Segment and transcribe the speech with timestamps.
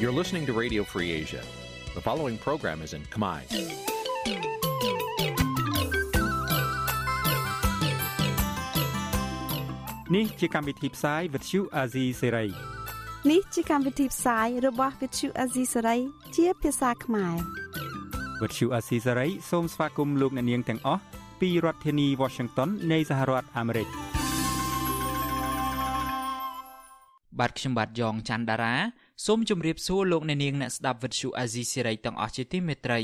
[0.00, 1.42] You're listening to Radio Free Asia.
[1.94, 3.40] The following program is in Khmer.
[10.14, 12.48] នេះជាកម្មវិធីផ្សាយ Vuthu Azizi Serai
[13.30, 16.00] នេះជាកម្មវិធីផ្សាយរបស់ Vuthu Azizi Serai
[16.36, 17.36] ជាភាសាខ្មែរ
[18.40, 21.02] Vuthu Azizi Serai សូមស្វាគមន៍លោកអ្នកនាងទាំងអស់
[21.40, 23.88] ពីរដ្ឋធានី Washington នៃសហរដ្ឋអាមេរិក
[27.38, 28.74] បាទខ្ញុំបាទយ៉ងច័ន្ទដារា
[29.25, 32.99] សូមជម្រាបសួរលោកអ្នកនាងអ្នកស្ដាប់ Vuthu Azizi Serai ទាំងអស់ជាទីមេត្រី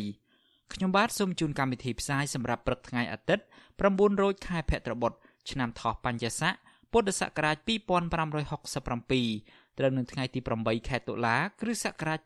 [0.73, 3.43] ខ្ញុំបាទសូមជូនកម្មវិធីផ្សាយសម្រាប់ព្រឹកថ្ងៃអាទិត្យ
[3.81, 5.11] 9រោចខែភទ្របទ
[5.51, 6.53] ឆ្នាំថោះបញ្ញស័ក
[6.91, 12.19] ពុទ្ធសករាជ2567ត្រូវនៅថ្ងៃទី8ខែតុលាគ្រិស្តសករាជ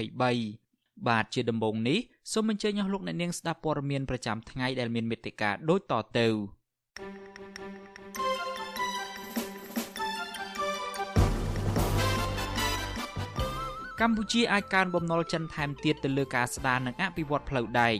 [0.00, 1.98] 2023បាទជាដំបូងនេះ
[2.32, 6.26] សូមអញ្ជើញអស់លោកអ្នកនាងស្ដាប់ព័ត៌មានប្រចាំថ្ងៃដែលមានមេត្តាដូចតទៅ
[14.04, 17.96] កម្ពុជាអាចកើនបំណុលចិនថែមទៀតទៅលើការស្ដារនិងអភិវឌ្ឍផ្លូវដែក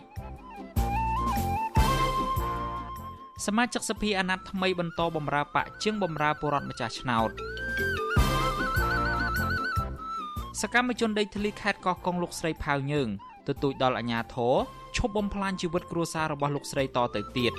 [3.46, 7.30] សមាជិកសភាអាណត្តិថ្មីបន្តបម្រើបកជាងបម្រើពលរដ្ឋម្ចាស់ឆ្នោត
[10.60, 13.08] សកម្មជនដីធ្លីខេត្តកោះកុងលោកស្រីផៅយើង
[13.48, 14.54] ទទូចដល់អាជ្ញាធរ
[14.96, 17.52] ឈប់បំផ្លាញជីវិតគ្រួសាររបស់លោកស្រីតទៅទៀត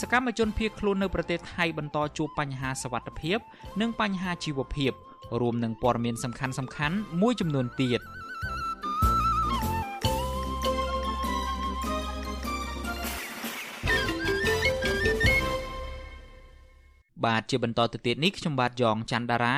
[0.00, 3.38] សកម្មជនភៀសខ្លួននៅប្រទេសថៃបន្តជួបបញ្ហាសវត្ថិភាព
[3.80, 4.92] និងបញ្ហាជីវភាព
[5.40, 6.46] រួមនឹងព័ត៌មានសំខា
[6.88, 8.02] ន់ៗមួយចំនួនទៀត។
[17.24, 19.56] បាទជាបន្តទៅទៀតនេះខ្ញុំបាទយ៉ងច័ន្ទដារា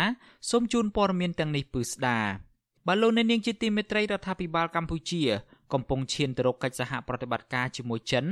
[0.51, 2.19] សូមជូនព័ត៌មានទាំងនេះពឺស្ដា
[2.87, 5.23] បាទលោកអ្នកនាងជាទីមេត្រីរដ្ឋាភិបាលកម្ពុជា
[5.73, 8.25] កំពុងឈានទៅរកកិច្ចសហប្រតិបត្តិការជាមួយចិន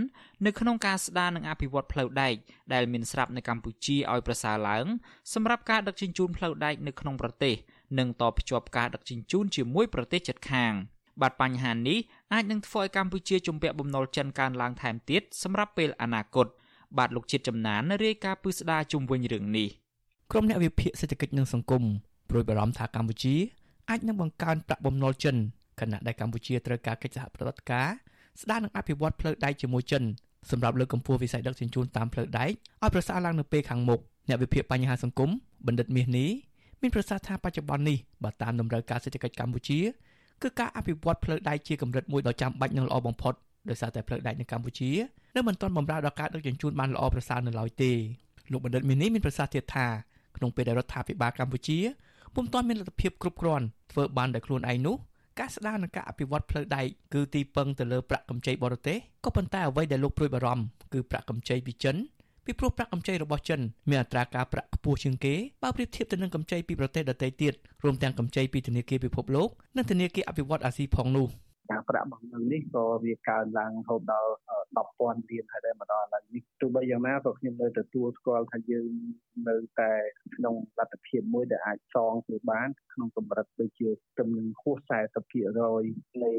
[0.47, 2.35] នៅក្នុងការស្ដារនិងអភិវឌ្ឍផ្លូវដែក
[2.75, 4.87] ដែលមានស្រាប់នៅកម្ពុជាឲ្យប្រសើរឡើង
[5.33, 7.55] សម្រាប់ការដឹកជញ្ជូនផ្លូវដែកនៅក្នុងប្រទេស
[7.99, 10.73] និងតភ្ជាប់ការដឹកជញ្ជូនជាមួយប្រទេសជិតខាង
[11.23, 11.99] បាទបញ្ហានេះ
[12.33, 16.49] អាចនឹងធ្វើឲ្យកម្ពុជាជំពាក់បំណុលចិនកើនឡើងថែមទៀតសម្រាប់ពេលអនាគត។
[16.99, 19.69] បាទលោកជាតិចំណានរាយការណ៍ពឹស្ដាជុំវិញរឿងនេះ
[20.31, 21.83] ក្រុមអ្នកវិភាគសេដ្ឋកិច្ចនិងសង្គម
[22.31, 23.35] ព្រួយបារម្ភថាកម្ពុជា
[23.91, 25.37] អាចនឹងបង្កើនប្រាក់បំណុលចិន
[25.81, 27.89] ខណៈដែលកម្ពុជាត្រូវការកិច្ចសហប្រតិបត្តិការ
[28.41, 30.03] ស្ដារនិងអភិវឌ្ឍផ្លូវដែកជាមួយចិន
[30.51, 32.51] សម្រាប់លើកកម្ពស់វិស័យដឹកជញ្ជូនតាមផ្លូវដែក
[32.83, 35.31] ឲ្យប្រសើរឡើងនៅពេលខាងមុខអ្នកវិភាគបញ្ហាសង្គម
[35.67, 36.31] បណ្ឌិតមាសនេះ
[36.81, 39.81] មានប្រសាសន៍ថាបច្ចុប្បន្ននេះបើតាមតម្រូវការសេដ្ឋកិច្ចកម្ពុជា
[40.43, 43.35] គឺការអភិវឌ្ឍផ្លូវដែកជាកម្រិតមួយដ៏ចាំបាច់និងល្អបំផុត
[43.69, 44.91] ដោយសារតែផ្លូវដែកនៅកម្ពុជា
[45.37, 47.93] នៅមិនទាន់បម្រើដល់ការដឹកជញ្ជូនបានល្អប្រសើរនៅឡើយទេ
[48.53, 49.87] លោកបណ្ឌិតមីនីមានប្រសាសន៍ទៀតថា
[50.37, 51.79] ក្នុងពេលដែលរដ្ឋាភិបាលកម្ពុជា
[52.35, 54.97] ពុំទាន់មានលទ្ធភាពគ្រប់គ្រាន់ធ្វើបានដោយខ្លួនឯងនោះ
[55.39, 61.97] ការស្ដារនិងការអភិវឌ្ឍផ្លូវដែកគឺទីពឹងទៅលើប្រាក់កម្ចីបរទេសក៏ប៉ុន្តែអ្វីដែលលោកព្រួយបារម្ភគឺប្រាក់កម្ចីពីចិន
[62.45, 67.53] ពីព្រោះប្រាក់កម្ចីរបស់ចិនមានអត្រាការប្រាក់ខ្ពស់ជាងគេបើប្រៀបធៀបទៅនឹងកម្ចីពីប្រទេសដទៃទៀត
[67.85, 71.29] រួមទាំងកម្ចីពីធនាគារពិភពលោកនិងធនាគារអភិវឌ្ឍអាស៊ីផងនោះ។
[71.71, 74.33] ការប្រាក់របស់នឹងនេះក៏វាកើនឡើងរហូតដល់
[74.77, 78.89] 10,000លានហើយដែរមកដល់ឥឡូវនេះទោះបីយ៉ាងណាក៏ខ្ញុំនៅទទួលស្គាល់ថាយើង
[79.49, 79.93] នៅតែ
[80.37, 83.89] ក្នុងលទ្ធភាពមួយដែលអាចសងទៅបាន ក្នុងកម្រិតដូចជា
[84.19, 86.33] ទំនឹងហួស40%នៃ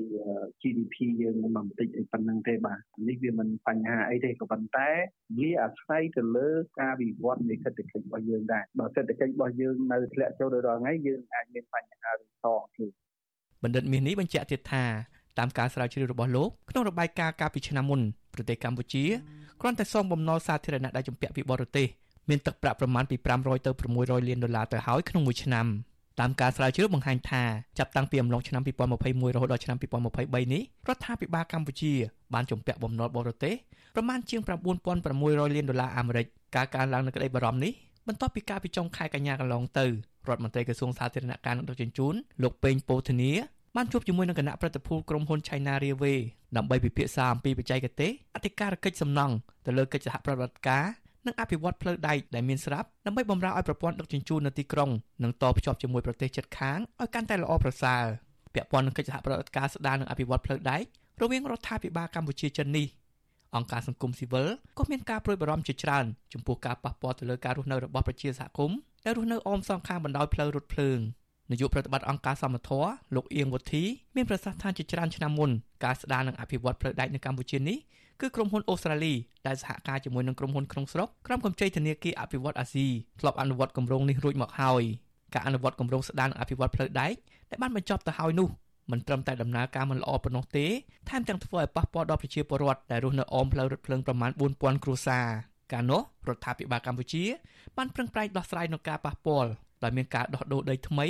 [0.61, 4.89] GDP យើងមិនបន្តិចអីប៉ុណ្្នឹងទេបាទនេះវាមិនបញ្ហាអីទេក៏ប៉ុន្តែ
[5.37, 6.49] វាអាស្រ័យទៅលើ
[6.79, 12.87] ការវិវត្តនៃសេដ្ឋកិច្ចរបស់យើងដែរបើសេដ្ឋកិច្ចរបស់យើងនៅធ្លាក់ចូលដល់ថ្ងៃយើងអាចមានបញ្ហារឿងសងគឺ
[13.63, 14.85] បណ្ឌិតមាសនេះបញ្ជាក់ទៀតថា
[15.39, 18.01] តាមការស្រាវជ្រាវរបស់លោកក្នុងរបាយការណ៍កាលពីឆ្នាំមុន
[18.33, 19.03] ប្រទេសកម្ពុជា
[19.61, 21.87] គ្រាន់តែសងបំណុលសាធារណៈដែលជំពាក់ពីបរទេស
[22.29, 25.67] មានទឹកប្រាក់ប្រមាណពី500ទៅ600លានដុល្លារទៅហើយក្នុងមួយឆ្នាំ
[26.19, 27.43] តាមការស្រាវជ្រាវបង្ហាញថា
[27.79, 31.93] ចាប់តាំងពីអំឡុងឆ្នាំ2021រហូតដល់ឆ្នាំ2023នេះរដ្ឋាភិបាលកម្ពុជា
[32.33, 33.55] បានជំពាក់បំណុលបរទេស
[33.95, 34.41] ប្រមាណជាង
[34.97, 36.25] 9600លានដុល្លារអាមេរិក
[36.55, 37.73] ការកើនឡើងនៃក្តីបារម្ភនេះ
[38.07, 39.89] បន្ទាប់ពីការពីចុងខែកញ្ញាកន្លងទៅរ
[40.33, 42.13] ដ្ឋមន្ត្រីក្រសួងសាធារណការនិងដឹកជញ្ជូន
[42.43, 43.31] លោកពេញពោធនា
[43.75, 46.19] បានជួបជាមួយនឹងគណៈប្រតិភូក្រុមហ៊ុន China Railway
[46.57, 49.33] ដើម្បីពិភាក្សាអំពីបច្ចេកទេសអធិការកិច្ចសំណង់
[49.65, 50.85] ទៅលើកិច្ចសហប្រតិបត្តិការ
[51.25, 54.89] និងអភិវឌ្ឍផ្លូវដែកដែលមានស្រាប់ដើម្បីបម្រើឲ្យប្រព័ន្ធដឹកជញ្ជូននៅទីក្រុង
[55.23, 58.03] និងតភ្ជាប់ជាមួយប្រទេសជិតខាងឲ្យកាន់តែល្អប្រសើរ
[58.53, 60.83] ពាក់ព័ន្ធនឹងកិច្ចសហប្រតិបត្តិការស្ដារនិងអភិវឌ្ឍផ្លូវដែក
[61.21, 62.87] រវាងរដ្ឋាភិបាលកម្ពុជាចិននេះ
[63.55, 64.47] អង្គការសង្គមស៊ីវិល
[64.77, 70.99] ក៏មានការប្រួយបារម្ភជាច្រើនចំពោះការប៉ះពាល់ទៅលើការរស់នៅរបស់ប្រជាសហគមន៍ដែលរស់នៅអមសងខាងបណ្ដោយផ្លូវរថភ្លើង។
[71.51, 72.81] នាយកប្រតិបត្តិអង្គការសមត្ថៈ
[73.15, 73.83] លោកអៀងវុធី
[74.15, 75.49] មានប្រសាសន៍ថាជាច្រើនឆ្នាំមុន
[75.83, 77.77] ការស្ដារនិងអភិវឌ្ឍផ្លូវដែកនៅកម្ពុជានេះ
[78.21, 79.13] គឺក្រុមហ៊ុនអូស្ត្រាលី
[79.47, 82.87] ដែលសហការជាមួយនឹងក្រុមហ៊ុនក្នុងស្រុកក្រុមកម្ចីធនាគារអភិវឌ្ឍអាស៊ី
[83.19, 84.83] ធ្លាប់អនុវត្តគម្រោងនេះរួចមកហើយ
[85.33, 87.13] ការអនុវត្តគម្រោងស្ដារនិងអភិវឌ្ឍផ្លូវដែក
[87.49, 88.49] ដែលបានបញ្ចប់ទៅហើយនោះ
[88.91, 90.65] មិនត្រឹមតែដំណើរការមិនល្អប៉ុណ្ណោះទេ
[91.09, 95.25] ថែមទាំងធ្វើឲ្យប៉ះពាល់ដល់ប្រជាពលរដ្ឋដែលរស់នៅអមផ្លូវរថភ្លើងប្រមាណ4000គ្រួសារ
[95.73, 97.23] កាលនោះរដ្ឋាភិបាលកម្ពុជា
[97.77, 99.49] បានប្រឹងប្រែងដោះស្រាយនឹងការប៉ះពាល់
[99.83, 101.07] ដោយមានការដោះដូរដីថ្មី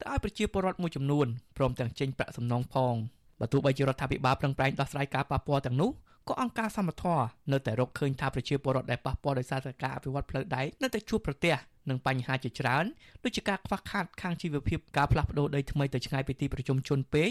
[0.00, 1.26] ទៅឲ្យប្រជាពលរដ្ឋមួយចំនួន
[1.56, 2.94] ព្រមទាំងចេញប្រាក់សំណងផង
[3.40, 5.90] បើទោះបីជារដ្ឋាភិបាលប្រឹងប្រែងដោះស្រាយការប៉ះពាល់ទាំងនោះ
[6.28, 7.18] ក៏អង្គការសមត្ថៈ
[7.52, 11.54] នៅតែរកឃើញថាប្រជាពលរដ្ឋដែលប៉ះពាល់ដោយសារតែការអភិវឌ្ឍផ្លូវដែកនៅតែជួបប្រទះ
[11.90, 12.84] នឹងបញ្ហាជាច្រើន
[13.24, 17.30] ដូចជាការខ្វះខាតខាងជីវភាពការផ្លាស់ប្ដូរដីថ្មីទៅឆ្ងាយពីទីប្រជុំជនពេក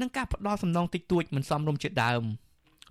[0.00, 2.22] និងការផ្ដល់សំណងតិចតួចមិនសមរម្យជាដើម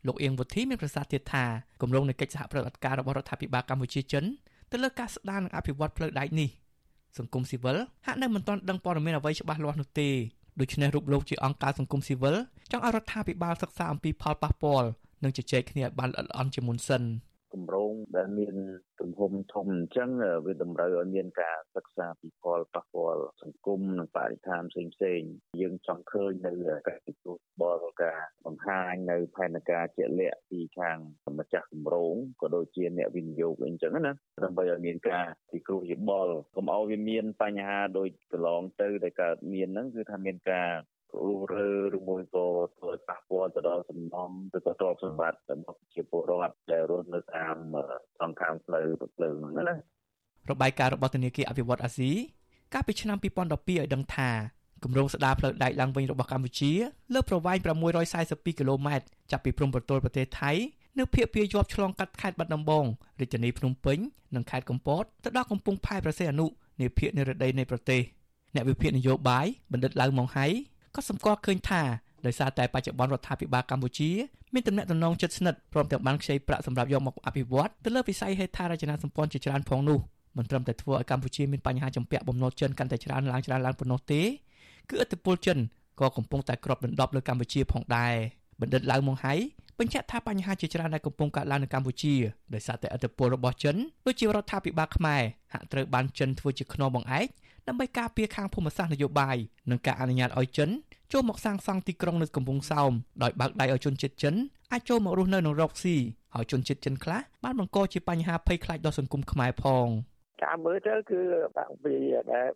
[0.07, 1.45] លោកអៀងវុធីមានប្រសាសន៍ទៀតថា
[1.81, 4.23] គម្រោងនៃកិច្ចសហប្រតិបត្តិការរបស់រដ្ឋាភិបាលកម្ពុជាចិន
[4.71, 6.49] ទៅលើការស្ដារនិងអភិវឌ្ឍផ្លូវដែកនេះ
[7.19, 10.09] សង្គមស៊ីវិលហាក់នៅមិនទាន់ដឹងព័ត៌មានអ្វីច្បាស់លាស់នោះទេ
[10.59, 12.35] ដូច្នេះរូបលោកជាអង្គការសង្គមស៊ីវិល
[12.71, 14.87] ចង់ឲ្យរដ្ឋាភិបាលសិក្សាអំពីផលប៉ះពាល់
[15.23, 17.03] និងជជែកគ្នាឲ្យបានល្អិតល្អន់ជាមុនសិន។
[17.53, 18.55] គម្រោងដែលមាន
[18.99, 20.09] ទំហំធំអញ្ចឹង
[20.45, 25.21] វាតម្រូវឲ្យមានការសិក្សាពីផលប៉ះពាល់សង្គមនិងបរិស្ថានផ្សេងផ្សេង
[25.61, 26.51] យើងចង់ឃើញនៅ
[26.89, 30.97] ការទទួលបលការបង្ហាញនៅផែនការជាក់លាក់ពីខាង
[31.39, 34.13] ម្ចាស់គម្រោងក៏ដូចជាអ្នកវិនិយោគអីចឹងណា
[34.43, 40.71] ដើម្បីឲ្យមានការពិគ្រោះយោបល់កុំឲ្យវាមានបញ្ហាដូចកន្លងទៅដែលកើតមានហ្នឹងគឺថាមានការ
[41.17, 42.45] រស់រើឬមួយក៏
[42.77, 47.55] ធ្វើឲ្យប៉ះពាល់ទៅដល់សំណុំឬក៏ទ្រព្យសម្បត្តិរបស់ប្រជាពលរដ្ឋដែលរស់នៅតាម
[48.19, 49.75] សងខាងផ្លូវទឹកភ្លើងហ្នឹងណា
[50.51, 52.11] របាយការណ៍របស់ធនាគារអភិវឌ្ឍអាស៊ី
[52.73, 53.25] កាលពីឆ្នាំ2012
[53.69, 54.31] ឲ្យដឹងថា
[54.83, 56.71] គម្រោងស្ដារផ្លូវដែកឡើងវិញរបស់កម្ពុជា
[57.13, 57.57] លើប្រវែង
[58.07, 60.51] 642គីឡូម៉ែត្រចាប់ពីព្រំប្រទល់ប្រទេសថៃ
[60.99, 62.85] នៅភាគពាយ័ព្យឆ្លងកាត់ខេត្តបាត់ដំបង
[63.19, 63.97] រាជធានីភ្នំពេញ
[64.35, 66.45] និងខេត្តកំពតទៅដល់កំពង់ផែប្រសេះអនុ
[66.81, 68.01] នៃភាគនិរតីនៃប្រទេស
[68.55, 70.45] អ្នកវិភាគនយោបាយបណ្ឌិតឡៅម៉ុងហៃ
[70.95, 71.81] ក៏សម្គាល់ឃើញថា
[72.25, 74.09] ដោយសារតែបច្ចុប្បន្នរដ្ឋាភិបាលកម្ពុជា
[74.53, 79.99] មានទំនាក់ទំនងជិតស្និទ្ធព្រមទាំងបានខ្ចីប្រាក់សម្រាប់យកមកអភិវឌ្ឍទៅលើវិស័យហេដ្ឋារចនាសម្ព័ន្ធជាច្រើនផងនោះ
[80.37, 84.21] មិនត្រឹមតែធ្វើឲ្យកម្ពុជាមានបញ្ហាចម្ពាក់បំណុលចិនកាន់តែច្រើនឡើងច្រើនឡើងប៉ុណ្ណោះទេ
[84.89, 85.57] គឺឥទ្ធិពលចិន
[85.99, 88.13] ក៏កំពុងតែគ្របដណ្ដប់លើកម្ពុជាផងដែរ
[88.61, 89.33] បណ្ឌិតឡៅម៉ុងហៃ
[89.79, 92.13] បញ្ជាក់ថាបញ្ហាជាច្រើនដែលកំពុងកើតឡើងនៅកម្ពុជា
[92.53, 93.75] ដោយសារតែឥទ្ធិពលរបស់ចិន
[94.07, 95.21] ដូចជារដ្ឋាភិបាលខ្មែរ
[95.53, 97.27] ហាក់ត្រូវបានចិនធ្វើជាខ្នងបង្អែក
[97.67, 99.37] ដើម្បីការពារខាងភូមិសាស្ត្រនយោបាយ
[99.69, 100.69] និងការអនុញ្ញាតឲ្យចិន
[101.13, 102.91] ចូលមកសាងសង់ទីក្រុងនៅកំពង់សោម
[103.23, 104.35] ដោយបើកដៃឲ្យជនជាតិចិន
[104.71, 105.95] អាចចូលមករស់នៅក្នុងរកស៊ី
[106.33, 109.87] ហើយជនជាតិចិនខ្លះបានបង្កជាបញ្ហាភ័យខ្លាចដល់សង្គមខ្មែរផង
[110.43, 111.19] តាមមើលទៅគឺ
[111.57, 111.95] បាក់ពី
[112.33, 112.47] ដែល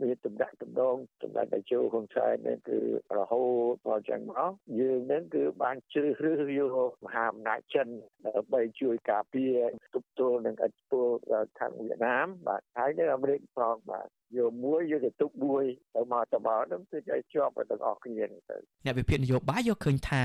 [0.00, 2.78] មានទំនាក់ទំនងទំនាក់តែជួហ៊ុនសែននេះគឺ
[3.18, 3.42] រហូ
[3.72, 7.88] តដល់ចឹងមកយើងនឹងគឺបានជ្រើសរើសយកមហាអំណាចចិន
[8.26, 9.56] ដើម្បីជួយការពារ
[9.94, 11.08] ទប់ទល់នឹងឥទ្ធិពល
[11.58, 14.06] ខាងវៀតណាមបាទហើយនៅអាមេរិកផងបាទ
[14.38, 15.64] យកមួយយកទៅទុកមួយ
[15.96, 20.22] ទៅមកទៅមកនឹងគឺឲ្យជាប់ទាំងអស់គ្នាទៅអ្នកវិភាគនយោបាយយកឃើញថា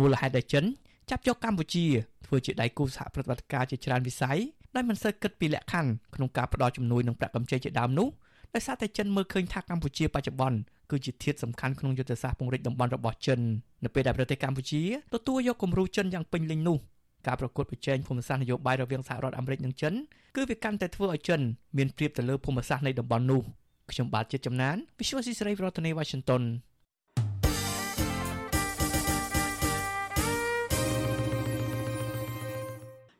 [0.00, 0.64] មូលហេតុដែលចិន
[1.10, 1.86] ចាប់យកកម្ពុជា
[2.26, 4.38] ធ្វើជាដៃគូសហប្រតិបត្តិការជាច្រើនវិស័យ
[4.74, 8.08] ដោយមិនសូវគិតពីលក្ខខណ្ឌក្នុងការផ្តល់ជំនួយនិងប្រាក់កម្ចីជាដើមនោះ
[8.54, 10.58] ដោយសារតែចិនមើលឃើញថាកម្ពុជាបច្ចុប្បន្ន
[10.90, 13.40] គឺជាធាតុសំខាន់ក្នុងយុទ្ធសាស្ត្រពង្រីកតំបន់របស់ចិន
[13.84, 14.82] នៅពេលដែលប្រទេសកម្ពុជា
[15.14, 16.78] ទទួលយកគំរូចិនយ៉ាងពេញលេញនោះ
[17.26, 19.94] ការប្រកួតប្រជែងភូមិសាស្ត្រនយោបាយរវាងសហរដ្ឋអាមេរិកនិងចិន
[20.36, 21.40] គឺវាកាន់តែធ្វើឲ្យចិន
[21.76, 23.42] មានព្រៀបទៅលើភូមិសាស្ត្រនៃតំបន់នោះ
[23.90, 26.42] ខ្ញុំបាទជាចំណាន Visual Society ប្រធានាទី Washington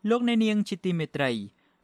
[0.06, 1.31] លោកអ្នកនាងជាទីមេត្រី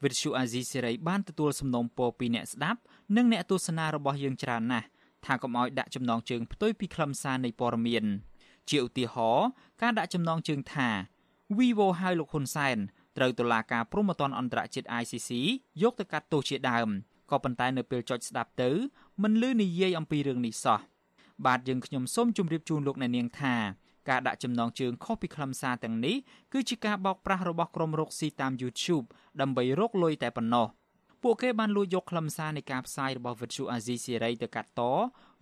[0.03, 2.81] វិទ្យុអាស៊ីសេរីបានទទួលសំណូមពរពីអ្នកស្ដាប់
[3.17, 4.87] និងអ្នកទស្សនារបស់យើងច្រើនណាស់
[5.25, 8.05] ថាកុំឲ្យដាក់ចំណងជើងផ្ទុយពីខ្លឹមសារនៃព័ត៌មាន
[8.71, 9.47] ជាឧទាហរណ៍
[9.83, 10.89] ការដាក់ចំណងជើងថា
[11.57, 12.77] Vivo ហៅលោកហ៊ុនសែន
[13.17, 15.31] ត្រូវតុលាការព្រហ្មទណ្ឌអន្តរជាតិ ICC
[15.83, 16.89] យកទៅកាត់ទោសជាដើម
[17.31, 18.71] ក៏ប៉ុន្តែនៅពេលចុចស្ដាប់ទៅ
[19.23, 20.81] មិនលឺនិយាយអំពីរឿងនេះសោះ
[21.47, 23.55] បាទយើងខ្ញុំសូមជម្រាបជូនលោកអ្នកនាងថា
[24.09, 26.17] ការដាក់ចំណងជើងខុសពីខ្លឹមសារទាំងនេះ
[26.53, 29.07] គឺជាការបោកប្រាស់របស់ក្រុមរកស៊ីតាម YouTube
[29.41, 30.67] ដើម្បីរកលុយតែប៉ុណ្ណោះ
[31.23, 34.83] ពួកគេបានលួចយកខ្លឹមសារនៃការផ្សាយរបស់ Virtual Azizi Siri ទៅកាត់ត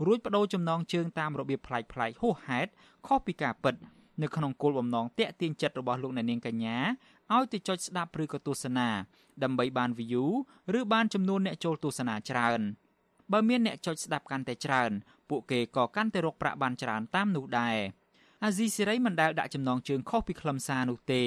[0.07, 2.71] រួចបដូរចំណងជើងតាមរបៀបប្លែកៗហួសហេតុ
[3.07, 3.75] ខុសពីការពិត
[4.23, 6.79] នៅក្នុងគោលបំណងតាក់ទាញចិត្តរបស់លោកអ្នកនាងកញ្ញា
[7.35, 8.89] ឲ្យទៅចុចស្ដាប់ឬក៏ទស្សនា
[9.45, 10.27] ដើម្បីបាន view
[10.79, 12.61] ឬបានចំនួនអ្នកចូលទស្សនាច្រើន
[13.33, 14.91] បើមានអ្នកចុចស្ដាប់កាន់តែច្រើន
[15.29, 17.77] ពួកគេក៏កាន់តែរកប្រាក់បានច្រើនតាមនោះដែរ
[18.45, 21.23] អាស៊ីសេរីមិនដែលដាក់ចំណងជើងខុសពីខ្លឹមសារនោះទេ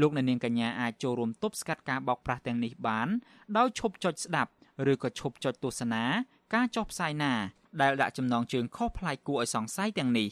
[0.00, 3.08] លោកអ្នកនាងកញ្ញាអាចចូលរួមទប់ស្កាត់ការបោកប្រាស់ទាំងនេះបាន
[3.56, 4.50] ដោយឈប់ចុចស្ដាប់
[4.92, 6.04] ឬក៏ឈប់ចុចទស្សនា
[6.54, 7.32] ការចុះផ្សាយណា
[7.80, 10.28] ដែលដាក់ចំណងជើងខុសប្លែកគួរឲ្យសង្ស័យទាំងនេះ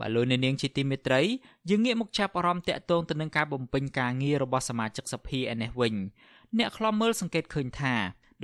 [0.00, 1.20] បាទលោកអ្នកនាងជាទីមេត្រី
[1.68, 5.94] យើងងាកមកចាប់អារម្មណ៍តាក់ទងទៅនឹងការបំពេញការងាររបស់សមាជិកសភាឯនេះវិញ
[6.58, 7.94] អ្នកខ្លំមើលសង្កេតឃើញថា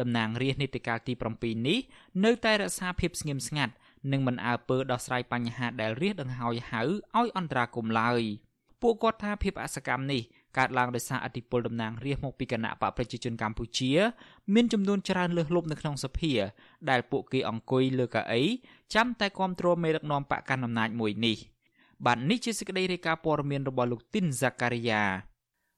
[0.00, 1.78] តំណាងរាស្ត្រនីតិកាលទី7នេះ
[2.24, 3.72] នៅតែរក្សាភាពស្ងៀមស្ងាត់
[4.12, 8.22] និងមិនអើពើដោះស្រាយបញ្ហាដែលរាស្ត្រដង្ហោយហៅឲ្យអន្តរាគមន៍ឡើយ
[8.82, 10.22] ពួកគាត់ថាភាពអសកម្មនេះ
[10.58, 13.92] កើតឡើងដោយសារអធិបុលតំណាងរាស្ត្រមកពីគណៈបកប្រជាជនកម្ពុជា
[14.54, 16.32] មានចំនួនច្រើនលើសលប់នៅក្នុងសភា
[16.90, 18.42] ដែលពួកគេអង្គុយលើកៅអី
[18.94, 21.36] ចាំតែគ្រប់គ្រងមេដឹកនាំបកកណ្ដាលអំណាចមួយនេះ
[22.06, 25.02] បាទនេះជាសេចក្តីរាយការណ៍ព័ត៌មានរបស់លោកទីនហ្សាការីយ៉ា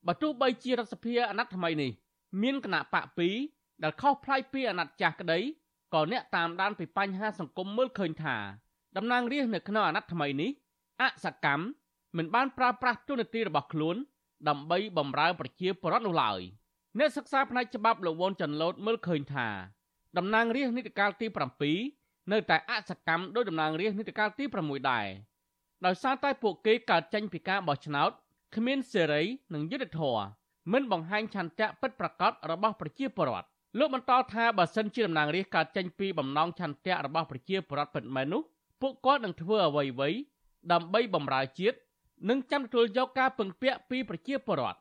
[0.07, 1.91] បើទោះបីជារដ្ឋសភាអាណត្តិថ្មីនេះ
[2.41, 3.05] មានគណៈបក
[3.43, 5.39] 2ដែលខុសប្លែកពីអាណត្តិចាស់ក្តី
[5.93, 8.37] ក៏អ្នកតាមដានពីបញ្ហាសង្គមមើលឃើញថា
[8.97, 10.51] តំណាងរាស្ត្រនៅក្នុងអាណត្តិថ្មីនេះ
[11.01, 11.63] អសកម្ម
[12.17, 13.95] មិនបានប្រើប្រាស់ទូនាទីរបស់ខ្លួន
[14.49, 16.39] ដើម្បីបម្រើប្រជាពលរដ្ឋនោះឡើយ
[16.99, 19.47] អ្នកសិក្សាផ្នែកច្បាប់លោកវ៉ុនចាន់ឡូតមើលឃើញថា
[20.17, 21.27] តំណាងរាស្ត្រនីតិកាលទី
[21.79, 25.07] 7នៅតែអសកម្មដោយតំណាងរាស្ត្រនីតិកាលទី6ដែរ
[25.85, 28.11] ដោយសារតែពួកគេកើតចេញពីការបោះឆ្នោត
[28.55, 29.23] គ្មានសេរី
[29.53, 30.23] និងយុត្តិធម៌
[30.71, 38.41] មិនបង្ហាញឆន្ទៈពិតប្រាកដរបស់ប្រជាពលរដ្ឋ លោកបន្តថាបើសិនជាតំណាងរាស្ត្រកើតចេញពីបំណងឆន្ទៈរបស់ប្រជាពលរដ្ឋពិតមែននោះ
[38.81, 40.17] ពួកគាត់នឹងធ្វើអ្វីៗ
[40.71, 41.77] ដើម្បីបម្រើជាតិ
[42.29, 44.79] និងចាំទទួលយកការពឹងពាក់ពីប្រជាពលរដ្ឋ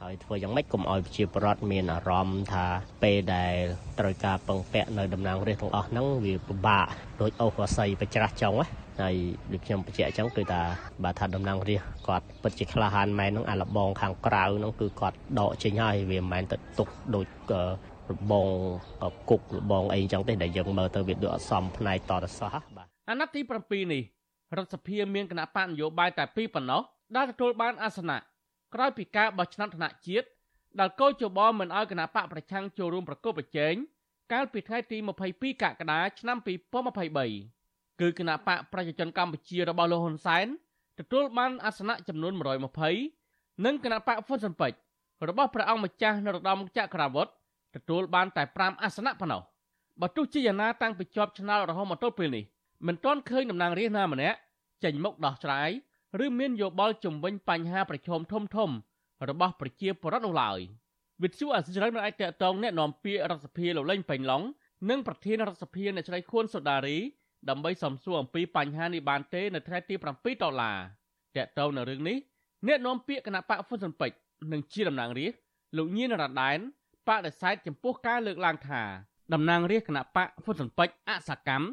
[0.00, 2.64] ហើយធ្វើយ៉ាងម៉េចកុំឲ្យប្រជាពលរដ្ឋមានអារម្មណ៍ថា
[3.02, 3.54] ពេលដែល
[3.98, 6.86] ត្រូវការពឹងពាក់នៅតំណាងរាស្ត្រទាំងអស់ហ្នឹងវាពិបាក
[7.20, 8.66] ដូចអូសរស័យបច្រាស់ចុងណា
[9.00, 9.14] ហើយ
[9.52, 10.62] ដូចខ្ញុំបញ្ជាក់អញ្ចឹងគឺថា
[11.04, 17.26] បើថាតំណាងរាស្ត្រគាត់ពិតជាក្លាហានមែនហ្នឹងអាលបងខាងក្រៅហ្នឹងគឺគាត់ដកចេញហើយវាមិនមែនទៅទុកដូច
[18.10, 18.46] របង
[19.30, 24.02] គុករបងអីអញ្ចឹងទេដែលយើងមើលទៅវាដូចអត់សមផ្នែកតរសោះបាទអាណត្តិទី7នេះ
[24.56, 26.82] រដ្ឋសភាមានគណៈបកនយោបាយតែពីរប៉ុណ្ណោះ
[27.16, 28.18] ដែលទទួលបានអាសនៈ
[28.74, 30.26] ក្រោយពីការបោះឆ្នោតថ្នាក់ជាតិ
[30.80, 33.74] ដែលកោជបមិនអោយគណៈបកប្រឆាំងចូលរួមប្រកបប្រជែង
[34.32, 34.98] កាលពីថ្ងៃទី
[35.30, 36.36] 22កក្កដាឆ្នាំ
[36.98, 40.46] 2023គឺគណៈបកប្រជាជនកម្ពុជារបស់លោកហ៊ុនសែន
[40.98, 42.32] ទទួលបានអាសនៈចំនួន
[42.98, 44.78] 120និងគណៈបកហ្វុនស៊ិនពេជ្រ
[45.28, 47.32] របស់ព្រះអង្គម្ចាស់នរោត្តមចក្រវុឌ្ឍ
[47.75, 49.41] ទទួលបានតែ5អាសនៈប៉ុណ្ណោះ
[50.01, 52.43] បើទោះជាយ៉ាងណាតាំងពីជាប់ឆ្នោតរហូតមកទល់ពេលនេះ
[52.87, 54.37] មិនទាន់ឃើញតំណាងរាស្ត្រណាម្នាក់
[54.83, 55.69] ចេញមុខដោះស្រាយ
[56.25, 58.69] ឬមានយោបល់ជំវិញបញ្ហាប្រឈមធំធំ
[59.29, 60.59] របស់ប្រជាពលរដ្ឋនោះឡើយ
[61.23, 64.43] វិទ្យុអសិរ័យមិនអាចតកតងแนะនាំពាក្យរដ្ឋសភាលោកលេងពេញឡុង
[64.89, 66.97] និងប្រធានរដ្ឋសភាអ្នកស្រីខួនសូដារី
[67.49, 70.77] ដើម្បីសំសួរអំពីបញ្ហានេះបានទេនៅថ្ងៃទី7ដុល្លារ
[71.35, 72.17] តកតងនៅរឿងនេះ
[72.67, 74.17] អ្នកនាំពាក្យគណៈបកហ្វុនស៊ុនពេជ្រ
[74.51, 75.39] និងជាតំណាងរាស្ត្រ
[75.77, 76.59] លោកញៀនរ៉ាដែន
[77.10, 78.82] បដិសេធចំពោះការលើកឡើងថា
[79.34, 81.66] តំណាងរាស្ត្រគណៈបកហ្វុនស៊ុនពេជ្រអសកម្ម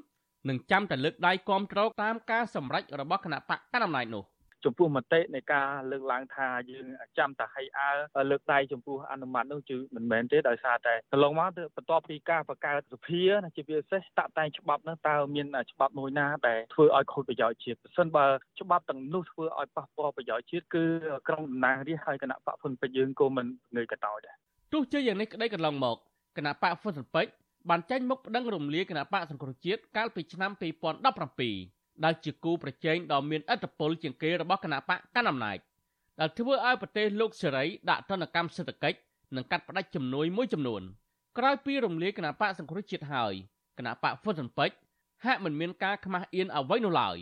[0.50, 4.26] នឹងចាំតែលើកដៃគាំទ្រតាមការសម្រេចរបស់គណៈបកកណ្ដាលអំណាចនោះ
[4.66, 6.86] ចំពោះមតិនៃការលើកឡើងថាយើង
[7.18, 13.24] ចាំតែឲ្យអើលើកដៃចំពោះអនុម័តនោះគឺមិនមែនទេដោយសារតែកន្លងមកបន្ទាប់ពីការបង្កើតសភា
[13.56, 18.26] ជាពិសេសតាក់តែងច្បាប់នោះតើមានច្បាប់មួយណាដែលធ្វើឲ្យខូចប្រយោជន៍ជាតិបើសិនបើ
[18.62, 20.84] ច្បាប់ទាំងនោះធ្វើឲ្យប៉ះពាល់ប្រយោជន៍ជាតិគឺ
[21.28, 25.98] ក្រុមតំណាងរាស្ត្រហើយគណៈបកហ៊ុនពេជ្រយើងក៏មិនងើយកតោដែរ ទោះជាយ៉ាងនេះក្តីកន្លងមក
[26.38, 27.32] គណៈបកហ៊ុនពេជ្រ
[27.70, 30.52] បានចេញមុខប្តឹងរំលាយគណៈបកសង្គ្រោះជាតិកាលពីឆ្នាំ
[31.28, 35.58] 2017ដែលជាគូប្រជែងដ៏មានឥទ្ធិពលជាងគេរបស់គណៈបកកណ្ដាលអំណាច
[36.20, 38.98] ដែលធ្វើឲ្យប្រទេសលោកសេរីដាក់ទណ្ឌកម្មសេដ្ឋកិច្ច
[39.36, 40.82] និងកាត់ផ្តាច់ជំនួយមួយចំនួន
[41.38, 43.34] ក្រោយពីរំលាយគណៈបកសង្គ្រោះជាតិហើយ
[43.78, 44.78] គណៈបកហ្វុនស៊ិនពេជ្រ
[45.26, 47.18] ហាក់មិនមានការខ្មាស់អៀនអ្វីនោះឡើយ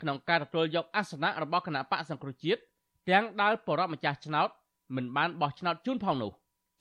[0.00, 2.60] ក្នុងការទទួលយកអាសនៈរបស់គណៈបកសង្គ្រោះជាតិ
[3.08, 4.48] ទាំងដែលបរិបម្ចាស់ឆ្នោត
[4.96, 6.32] មិនបានបោះឆ្នោតជូនផងនោះ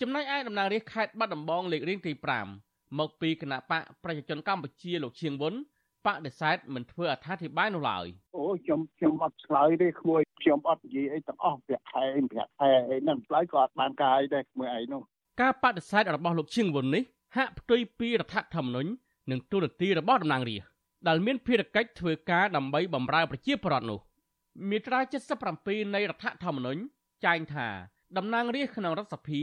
[0.01, 2.11] ចំណែកឯតំណាងរាស្ត្រខេត្តបាត់ដំបងលេខរៀងទី
[2.55, 5.53] 5មកពីគណៈបកប្រជាជនកម្ពុជាលោកឈៀងវុន
[6.05, 15.01] បដិសេធមិនធ្វើអត្ថាធិប្បាយនោះឡើយអូខ្ញុំខ្ញុំអត់ឆ្លើយទេក្មួយខ្ញុំអត់និយាយអីទាំងអស់ប្រាក់ខែប្រាក់ខែអីហ្នឹងឆ្លើយក៏អត់បានកាយដែរក្មួយឯងនោះ
[15.41, 17.03] ការបដិសេធរបស់លោកឈៀងវុននេះ
[17.37, 18.89] ហាក់ផ្ទុយពីរដ្ឋធម្មនុញ្ញ
[19.31, 20.69] និងទូរនទីរបស់តំណាងរាស្ត្រ
[21.07, 23.99] ដែលមានភារកិច្ចធ្វើការដើម្បីបម្រើប្រជាពលរដ្ឋនោះ
[24.69, 24.99] មាត្រា
[25.47, 26.81] 77នៃរដ្ឋធម្មនុញ្ញ
[27.25, 27.67] ចែងថា
[28.17, 29.41] តំណាងរាស្ត្រក្នុងរដ្ឋសភា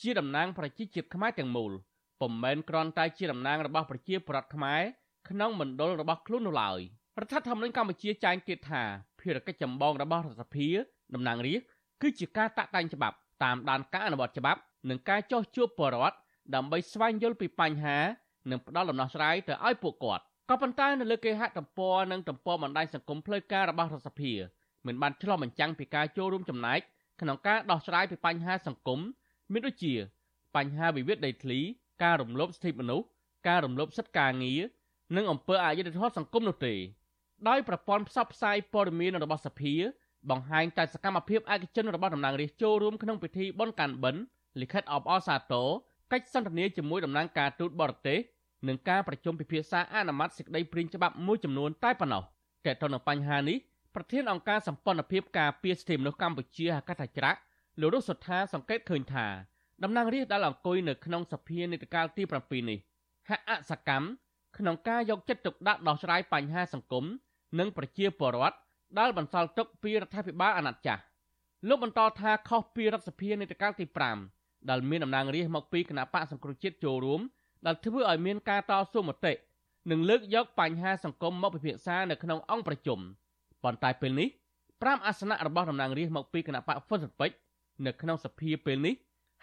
[0.00, 1.72] ជាតំណាងប្រជាជាតិខ្មែរទាំងមូល
[2.20, 4.82] ពុំមែនគ្រាន់តែជាតំណាងរបស់ប្រជាប្រដ្ឋខ្មែរ
[5.28, 6.80] ក្នុងមណ្ឌលរបស់ខ្លួននោះឡើយ
[7.20, 8.82] រដ្ឋធម្មនុញ្ញកម្ពុជាចែងទៀតថា
[9.20, 10.68] ភារកិច្ចចម្បងរបស់រដ្ឋសភា
[11.14, 11.68] តំណាងរាស្ត្រ
[12.02, 16.16] គឺជាការតាក់តែងច្បាប់តាមដានការអនុវត្តច្បាប់និងការចោះជួបបរដ្ឋ
[16.54, 17.98] ដើម្បីស្វែងយល់ពីបញ្ហា
[18.50, 24.32] និងផ្ដល់ដំណោះស្រាយទៅឲ្យពួកគាត់ក៏ប៉ុន្តែនៅលើគេហទំព័រនិងទំព័របណ្ដាញសង្គមផ្លូវការរបស់រដ្ឋសភា
[24.86, 26.80] មិនបានឆ្លុះបញ្ចាំងពីការចូលរួមចំណែក
[27.20, 29.00] ក្នុងការដោះស្រាយពីបញ្ហាសង្គម
[29.52, 29.94] មានដូចជា
[30.56, 31.60] បញ្ហាវិវាទដីធ្លី
[32.02, 33.06] ការរំលោភសិទ្ធិមនុស្ស
[33.48, 34.60] ការរំលោភសិទ្ធិការងារ
[35.16, 36.74] និងអំពើអយុត្តិធម៌សង្គមនោះទេ
[37.48, 39.74] ដោយប្រព័ន្ធផ្សព្វផ្សាយព័ត៌មានរបស់សភា
[40.30, 44.22] បង្ហាញតែសកម្មភាពឯកជនរបស់តំណាងរាស្ត្រចូលរួមក្នុងពិធីបុណ្យកាន់បិណ្ឌ
[44.60, 45.68] លិខិតអបអរសាទរ
[46.12, 48.18] កិច្ចសន្ទនាជាមួយតំណាងការទូតបរទេស
[48.68, 52.22] និងការប្រជុំពិភាក្សាអនុម័តសេចក្តីព្រាងច្បាប់មួយចំនួនតែប៉ុណ្ណោះ
[52.66, 53.58] តើទៅនឹងបញ្ហានេះ
[53.94, 57.38] ប្រធានអង្គការសម្ព័ន្ធភាពការពារសិទ្ធិមនុស្សកម្ពុជាហកថាច្រាក់
[57.80, 59.26] លោករស់សុថាសង្កេតឃើញថា
[59.82, 62.78] តំណាងរាស្ត្រដែលអង្គុយនៅក្នុងសភានេតកាលទី7នេះ
[63.28, 64.06] ហាក់អសកម្ម
[64.58, 67.04] ក្នុងការយកចិត្តទុកដាក់ដោះស្រាយបញ្ហាសង្គម
[67.58, 68.56] និងប្រជាពលរដ្ឋ
[68.98, 71.02] ដែលបន្សល់ទុកពីរដ្ឋាភិបាលអាណត្តិចាស់
[71.68, 73.84] លោកបន្តថាខុសពីរដ្ឋសភានេតកាលទី
[74.26, 77.20] 5ដែលមានតំណាងរាស្ត្រមកពីគណៈបកសង្គ្រោះជាតិចូលរួម
[77.66, 79.32] ដែលធ្វើឲ្យមានការតស៊ូមតិ
[79.90, 83.00] និងលើកយកបញ្ហាសង្គមមកពិភាក្សានៅក្នុងអង្គប្រជុំ
[83.62, 84.28] ប៉ុន្តែពេលនេះ
[84.70, 87.36] 5អាសនៈរបស់តំណាងរាស្ត្រមកពីគណៈបកហ្វុនសិតពេជ្រ
[87.86, 88.94] នៅក្នុងសភាពេលនេះ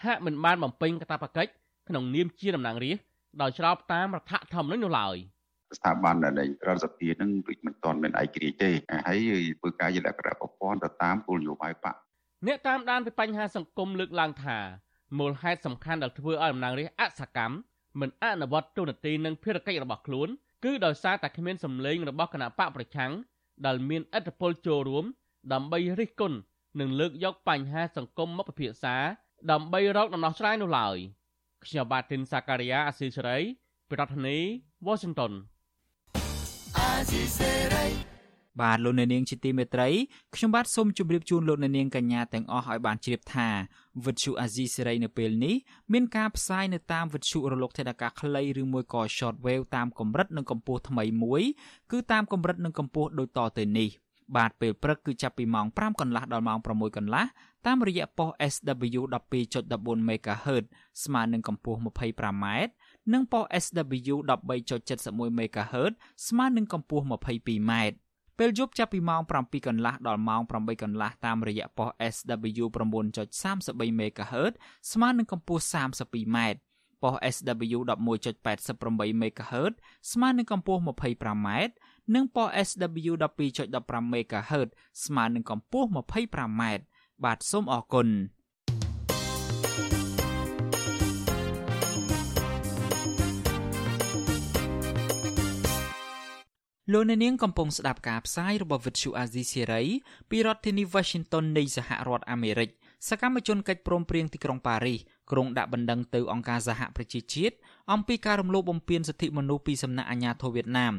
[0.03, 1.51] ហាក់មិនបានបំពេញកាតព្វកិច្ច
[1.89, 3.05] ក្នុងនាមជាតំណាងរាស្ត្រ
[3.41, 5.15] ដោយស្របតាមរដ្ឋធម្មនុញ្ញនោះឡើយ
[5.77, 8.69] ស្ថាប័ននៃរដ្ឋសភានឹងដូចមិនទាន់មានឯករាជ្យទេ
[9.07, 9.19] ហើយ
[9.59, 11.95] ធ្វើការជាលក្ខណៈប្រព័ន្ធទៅតាមគោលនយោបាយបក
[12.47, 14.57] អ្នកតាមដានពីបញ្ហាសង្គមលើកឡើងថា
[15.19, 17.55] មូលហេតុសំខាន់ដែលធ្វើឲ្យតំណាងរាស្ត្រអសកម្ម
[17.99, 20.27] មិនអនុវត្តទូនាទីនិងភារកិច្ចរបស់ខ្លួន
[20.65, 23.11] គឺដោយសារតែគ្មានសម្លេងរបស់គណៈបកប្រឆាំង
[23.65, 25.05] ដែលមានឥទ្ធិពលចូលរួម
[25.53, 26.37] ដើម្បីរិះគន់
[26.79, 28.95] និងលើកយកបញ្ហាសង្គមមកពិភាក្សា
[29.51, 30.97] ដើម្បីរកដំណោះស្រាយនោះឡើយ
[31.65, 33.37] ខ្ញុំបាទទីនសាការីយ៉ាអស៊ីសេរី
[33.91, 34.47] ប្រធានាធិ
[34.85, 35.33] បតី Washington
[36.77, 37.87] អាស៊ីសេរី
[38.61, 39.89] បាទលោកអ្នកនាងជាទីមេត្រី
[40.35, 43.47] ខ្ញុំបាទសូមជម្រាបជូនលោកអ្នកនាងកញ្ញាទាំងអស់ឲ្យបានជ្រាបថា
[44.05, 45.55] វិទ្យុអាស៊ីសេរីនៅពេលនេះ
[45.93, 51.43] មានការផ្សាយនៅតាមវិទ្យុរលកថេដាកាខ្លីឬមួយក៏ shortwave តាមកម្រិតនិងកម្ពស់ថ្មីមួយ
[51.91, 53.89] គឺតាមកម្រិតនិងកម្ពស់ដូចតទៅនេះ
[54.35, 57.25] បាទពេលព្រឹកគឺចាប់ពីម៉ោង5កន្លះដល់ម៉ោង6កន្លះ
[57.67, 59.01] តាមរយៈប៉ុស SW
[59.51, 60.65] 12.14 MHz
[61.03, 62.45] ស្មើនឹងកម្ពស់ 25m
[63.13, 65.93] និងប៉ុស SW 13.71 MHz
[66.27, 67.73] ស្មើនឹងកម្ពស់ 22m
[68.39, 74.53] ពេលយប់ចាប់ពីម៉ោង7កន្លះដល់ម៉ោង8កន្លះតាមរយៈប៉ុស SW 9.33 MHz
[74.91, 76.37] ស្មើនឹងកម្ពស់ 32m
[77.03, 79.73] ប៉ុស SW 11.88 MHz
[80.11, 81.47] ស្មើនឹងកម្ពស់ 25m
[82.15, 84.69] និងប៉ុស SW 12.15 MHz
[85.05, 86.61] ស្មើនឹងកម្ពស់ 25m
[87.23, 88.09] បាទសូមអរគុណ
[96.93, 99.87] លោកអ្នកនាងកំពុងស្ដាប់ការផ្សាយរបស់ Vuthu Azizi Serai
[100.29, 102.69] ពីរដ្ឋធានី Washington នៃសហរដ្ឋអាមេរិក
[103.09, 104.99] សកម្មជនកិច្ចព្រមព្រៀងទីក្រុងប៉ារីស
[105.31, 107.55] ក្រុងដាក់បណ្ដឹងទៅអង្គការសហប្រជាជាតិ
[107.93, 110.93] អំពីការរំលោភបំពានសិទ្ធិមនុស្សពីសំណាក់អាជ្ញាធរវៀតណាម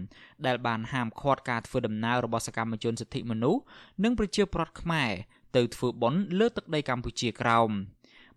[0.47, 3.61] ដែលបានហាមឃាត់ការធ្វើដំណើររបស់សកម្មជនសិទ្ធិមនុស្ស
[4.05, 5.11] និងប្រជាពលរដ្ឋខ្មែរ
[5.57, 7.71] ទៅធ្វើបុណ្យលើទឹកដីកម្ពុជាក្រោម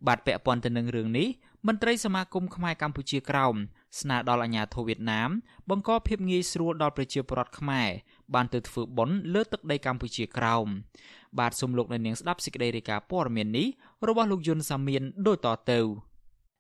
[0.08, 1.28] បាទពាក់ព័ន្ធទៅនឹងរឿងនេះ
[1.68, 3.56] មន្ត្រីសមាគមខ្មែរកម្ពុជាក្រោម
[4.02, 5.30] ស្នើដល់អាជ្ញាធរវៀតណាម
[5.70, 7.90] បង្កភាពងាយស្រួលដល់ប្រជាពលរដ្ឋខ្មែរ
[8.34, 10.68] បានទៅធ្វើបុណ្យលើទឹកដីកម្ពុជាក្រោម
[11.40, 13.68] បាទសូមលោកអ្នកនាងស្ដាប់សេចក្តីរាយការណ៍ព័ត៌មាននេះ
[14.08, 15.80] របស់លោកយុនសាមៀនដូចតទៅ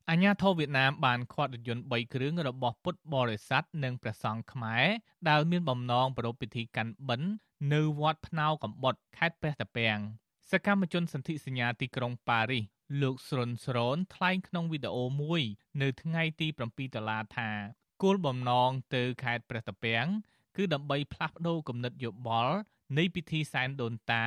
[0.10, 4.86] អាញាធរវៀតណាមបានខាត់រថយន្ត3គ្រឿងរបស់ពុទ្ធបរិស័ទនិងព្រះសង្ឃខ្មែរ
[5.30, 7.30] ដែលមានបំណងប្រារព្ធពិធីកាន់បិណ្ឌ
[7.74, 9.98] នៅវត្តភ្នៅកំបុតខេត្តព្រះតាពាំង
[10.52, 12.64] សកម្មជនសន្ធិសញ្ញាទីក្រុងប៉ារីស
[13.02, 15.42] លោកស្រុនស្រនថ្លែងក្នុងវីដេអូមួយ
[15.82, 17.50] នៅថ្ងៃទី7ដុល្លារថា
[18.04, 20.06] គោលបំណងទៅខេត្តព្រះតាពាំង
[20.56, 22.56] គឺដើម្បីផ្លាស់ប្ដូរគំនិតយោបល់
[22.98, 24.24] នៃពិធីសែនដូនតា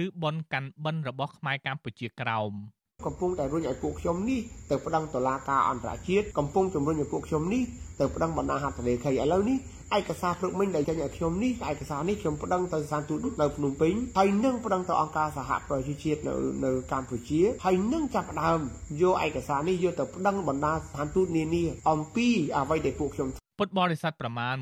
[0.00, 2.52] ឬបុណ្យកាន់បិណ្ឌរបស់ខ្មែរកម្ពុជាក្រោម។
[3.06, 4.40] កំពុងតែរុញឲ្យពួកខ្ញុំនេះ
[4.70, 7.62] ទៅប្តឹងតុលាការអន្តរជាតិកំពុងជំរុញឲ្យពួកខ្ញុំនេះ
[8.00, 9.58] ទៅប្តឹងបណ្ដាហត្ថលេខីឥឡូវនេះ
[9.96, 18.58] ឯកសារព្រឹកមិញដែលចេញឲ្យខ្ញុំនេះឯកសារនេះខ្ញុំប្តឹងទៅស្ថានទូតនៅភ្នំពេញហើយនឹងប្តឹងទៅអង្គការសហប្រជាជាតិនៅនៅកម្ពុជាហើយនឹងចាប់ផ្ដើម
[19.02, 24.54] យកឯកសារនេះយកទៅប្តឹងបណ្ដាស្ថានទូតនានាអំពីអ្វីដែលពួកខ្ញុំ ពុទ្ធបរិស័ទប្រមាណ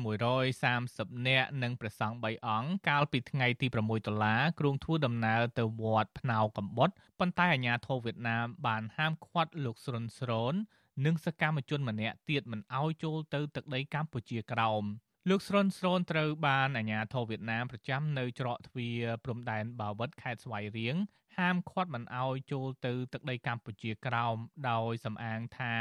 [0.61, 10.53] 130នាក់និងព្រះសង្ឃ3អង្គកាលពីថ្ងៃទី6ដុល្លារគ្រងធ្វើដំណើរទៅវត្តភ្នៅកំបុតប៉ុន្តែអាជ្ញាធរវៀតណាមបានហាមឃាត់លោកស្រុនស្រន
[11.05, 14.83] និងសកម្មជនម្នាក់ទៀតមិនឲ្យចូលទៅទឹកដីកម្ពុជាក្រោម
[15.29, 20.95] លោកស្រុនស្រនត្រូវបានអាជ្ញាធរវៀតណាមប្រចាំនៅច្រកទ្វារព្រំដែនបាវិតខេត្តស្វាយរៀង
[21.37, 24.37] ហាមឃាត់មិនឲ្យចូលទៅទឹកដីកម្ពុជាក្រោម
[24.69, 25.75] ដោយសំអាងថា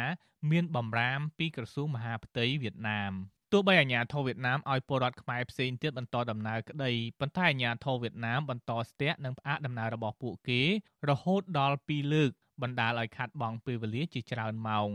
[0.50, 3.12] មានបំរាមពីក្រសួងមហាផ្ទៃវៀតណាម
[3.52, 10.62] ទោះបីអាញាធរវៀតណាមឲ្យពលរដ្ឋខ្មែរផ្សេងទៀតបន្តដំណើរក្តីប៉ុន្តែអាញាធរវៀតណាមបន្តស្ទាក់និងផ្អាកដំណើររបស់ពួកគេ
[11.10, 12.30] រហូតដល់2លើក
[12.62, 14.90] បណ្ដាលឲ្យខាត់បងពេលវេលាជាច្រើនម៉ោង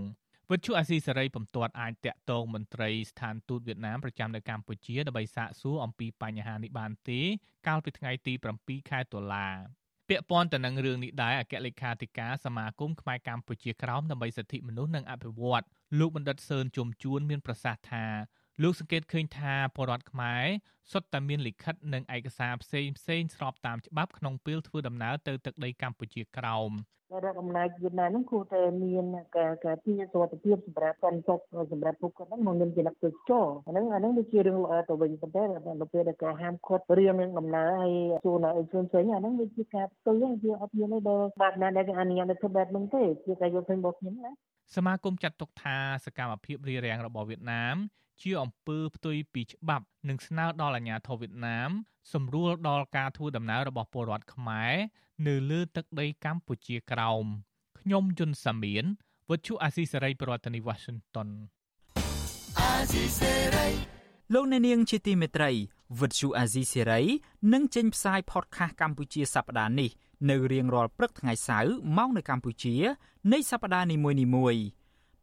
[0.51, 7.21] វិទ្យុអាស៊ីសេរីពំទាត់អាចតាក់ទងមន្ត្រីស្ថានទូតវៀតណាមប្រចាំនៅកម្ពុជាដើម្បីសាកសួរអំពីបញ្ហានេះបានទេ
[7.67, 9.47] កាលពីថ្ងៃទី7ខែតុលា
[10.09, 15.63] ពាក់ព័ន្ធទៅនឹងរឿងនេះដែរអគ្គលេខាធិការសមាគមខ្មែរកម្ពុជាក្រោមដើម្បីសិទ្ធិមនុស្សនិងអភិវឌ្ឍ
[15.99, 18.05] លោកបណ្ឌិតសឿនជុំជួនមានប្រសាសន៍ថា
[18.63, 20.45] លោកសង្កេតឃើញថាពលរដ្ឋខ្មែរ
[20.91, 26.71] សុទ្ធតែមានលិខិតនិងឯកសារផ្សេងផ្សេងស្របតាមច្បាប់ក្នុងពេលធ្វើដំណើរទៅទឹកដីកម្ពុជាក្រោម
[27.11, 29.05] រដ្ឋអំណាចវៀតណាមហ្នឹងគួរតែមាន
[29.37, 31.39] ការការពារសុខភាពសម្រាប់សន្តិសុខ
[31.71, 35.43] សម្រាប់ពួកគាត់ហ្នឹងមកមានជាអ្នកទេសចរអាហ្នឹងអាហ្នឹងវាជារឿងល្អទៅវិញប៉ុន្តែ
[35.81, 37.93] នៅពេលដែលការហាមឃាត់រៀងនឹងដំណើរហើយ
[38.25, 44.31] ជួនឲ្យជួនផ្សេងអាហ្នឹងវាជាការផ្ទុយហើយវាអត់មានទេដល់បាត់ណាដែលអនុញ្ញាតឲ្យធ្វើបែបហ្នឹងទេជាការយកឃើញរបស់ខ្ញុំណា
[44.75, 47.77] សមាគមចាត់ទុកថាសកម្មភាពរារាំងរបស់វៀតណាម
[48.23, 51.69] ជាអំពើផ្ទុយពីច្បាប់និងស្នើដល់អាជ្ញាធរវៀតណាម
[52.13, 54.73] សម្រួលដល់ការធ្វើដំណើររបស់ពលរដ្ឋខ្មែរ
[55.27, 57.25] នៅលើទឹកដីកម្ពុជាក្រោម
[57.79, 58.85] ខ្ញុំយុនសាមៀន
[59.29, 61.29] វិទ្យុអាស៊ីសេរីប្រធានាធិបតី Washington
[62.59, 63.67] អាស៊ីសេរី
[64.33, 65.51] លោកអ្នកនាងជាទីមេត្រី
[65.99, 67.01] វិទ្យុអាស៊ីសេរី
[67.53, 69.89] នឹងចេញផ្សាយ podcast កម្ពុជាសប្តាហ៍នេះ
[70.29, 72.75] នៅរៀងរាល់ព្រឹកថ្ងៃសៅរ៍ម៉ោងនៅកម្ពុជា
[73.33, 73.97] នៃសប្តាហ៍នី
[74.35, 74.63] មួយៗ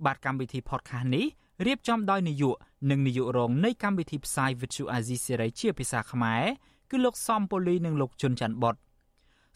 [0.04, 1.26] បាទកម្មវិធី podcast នេះ
[1.64, 2.56] រៀបចំដោយនាយក
[2.90, 6.44] និងនាយករងនៃកម្មវិធីផ្សាយ Vithu Azizi Serai ជាភាសាខ្មែរ
[6.90, 8.74] គឺលោកសំពូលីនិងលោកជុនច័ន្ទបុត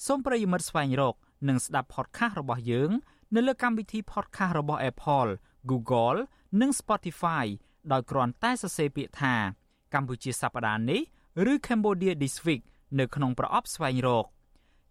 [0.07, 1.15] សូមប្រិយមិត្តស្វែងរក
[1.49, 2.91] និងស្ដាប់ podcast របស់យើង
[3.35, 5.31] នៅលើកម្មវិធី podcast របស់ Apple,
[5.71, 6.19] Google
[6.61, 7.47] និង Spotify
[7.93, 9.35] ដោយគ្រាន់តែសរសេរពាក្យថា
[9.95, 11.01] កម្ពុជាសប្តាហ៍នេះ
[11.53, 12.63] ឬ Cambodia This Week
[12.99, 14.27] នៅក្នុងប្រអប់ស្វែងរក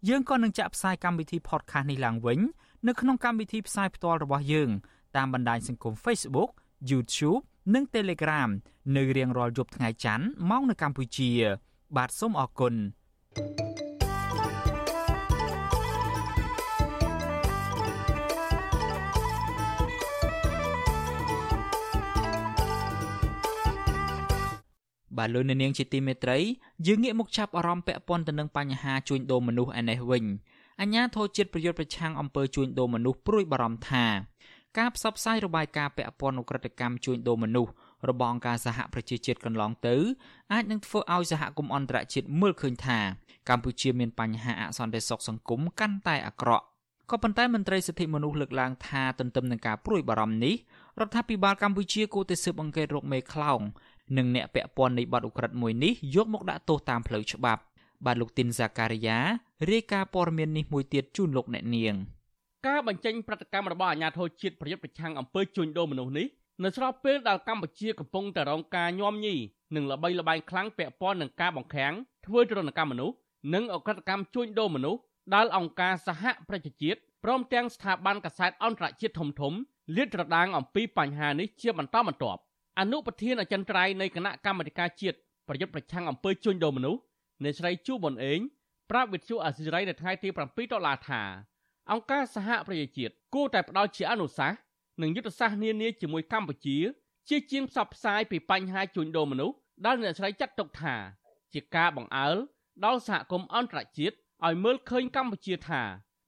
[0.08, 2.40] យើងក៏នឹងចាក់ផ្សាយកម្មវិធី podcast នេះឡើងវិញ
[2.86, 4.70] នៅក្នុងកម្មវិធីផ្សាយផ្ទាល់របស់យើង
[5.16, 6.50] តាមបណ្ដាញសង្គម Facebook
[6.90, 7.42] YouTube
[7.74, 8.50] និង Telegram
[8.96, 11.30] នៅរៀងរាល់យប់ថ្ងៃច័ន្ទម៉ោងនៅកម្ពុជា
[11.96, 12.74] បាទសូមអរគុណ
[25.18, 26.38] បាទលោកនាងជាទីមេត្រី
[26.86, 30.24] យើងងាកមកចាប់អារម្មណ៍ពាក់ព័ន្ធទៅនឹងបញ្ហាជួញដូរមនុស្សឯនេះវិញ
[30.80, 34.04] អញ្ញាធរជាតិប្រយុទ្ធប្រឆាំងអំពើជួញដូរមនុស្សព្រួយបារម្ភថា
[34.78, 37.72] ការផ្សព្វផ្សាយរបាយការណ៍ពាក់ព័ន្ធនឹងក្រតិកម្មជួញដូរមនុស្ស
[38.08, 39.96] របស់អង្គការសហប្រជាជាតិកន្លងទៅ
[40.52, 42.98] អាចនឹងធ្វើឲ្យសហគមន៍អន្តរជាតិមើលឃើញថា
[43.48, 46.64] កម្ពុជាមានបញ្ហាអសន្តិសុខសង្គមកាន់តែអាក្រក់
[47.10, 50.54] ក៏ប៉ុន្តែមន្ត្រីសិទ្ធិមនុស្សលើកឡើងថាទន្ទឹមនឹងការព្រួយបារម្ភនេះ
[51.00, 53.60] រដ្ឋាភិបាលកម្ពុជាគួរតែស៊ើបអង្កេតរកមេខ្លោង
[54.16, 57.62] និងអ្នកពាក់ព័ន្ធនៃបទឧក្រិដ្ឋមួយនេះយកមកដាក់ទោសតាមផ្លូវច្បាប់
[58.06, 59.18] បាទលោកទីនសាការីយ៉ា
[59.70, 61.96] រាយការណ៍ព័ត៌មាននេះមួយទៀតជូនលោកអ្នកនាង។
[62.66, 66.26] ការបញ្ចេញប្រតិកម្មរបស់អាជ្ញាធរជាតិប្រយុទ្ធប្រឆាំងអំពើជួញដូរមនុស្សនេះ
[66.64, 69.34] នៅស្របពេលដែលកម្ពុជាកំពុងតែរងការញោមញី
[69.74, 71.92] និងល្បីល្បាញខ្លាំងពាក់ព័ន្ធនឹងការបង្ខាំង
[72.26, 73.14] ធ្វើទរណកម្មមនុស្ស
[73.54, 75.00] និងអក្រកម្មជួញដូរមនុស្ស
[75.34, 79.52] ដែលអង្គការសហប្រជាជាតិព្រមទាំងស្ថាប័នកសែតអន្តរជាតិធំធំ
[79.96, 82.40] លាតត្រដាងអំពីបញ្ហានេះជាបន្តបន្ទាប់
[82.80, 85.16] អនុប្រធានអចិន្ត្រៃយ៍នៃគណៈកម្មាធិការជាតិ
[85.48, 87.00] ប្រយុទ្ធប្រឆាំងអំពើជួញដូរមនុស្ស
[87.42, 88.40] អ្នកស្រីជូប៊ុនអេង
[88.90, 91.22] ប្រាប់វិទ្យុអាស៊ីសេរីនៅថ្ងៃទី7ដុល្លារថា
[91.90, 94.58] អង្គការសហប្រជាជាតិគួរតែផ្ដល់ជាអនុសាសន៍
[95.02, 96.78] និងយុទ្ធសាស្ត្រនានាជាមួយកម្ពុជា
[97.28, 100.94] ជាជាងផ្សព្វផ្សាយពីបញ្ហាជួញដូរមនុស្សដែលអ្នកស្រីចាត់ទុកថា
[101.52, 102.36] ជាការបង្អើល
[102.84, 104.14] ដល់សហគមន៍អន្តរជាតិ
[104.46, 105.82] ឲ្យមើលឃើញកម្ពុជាថា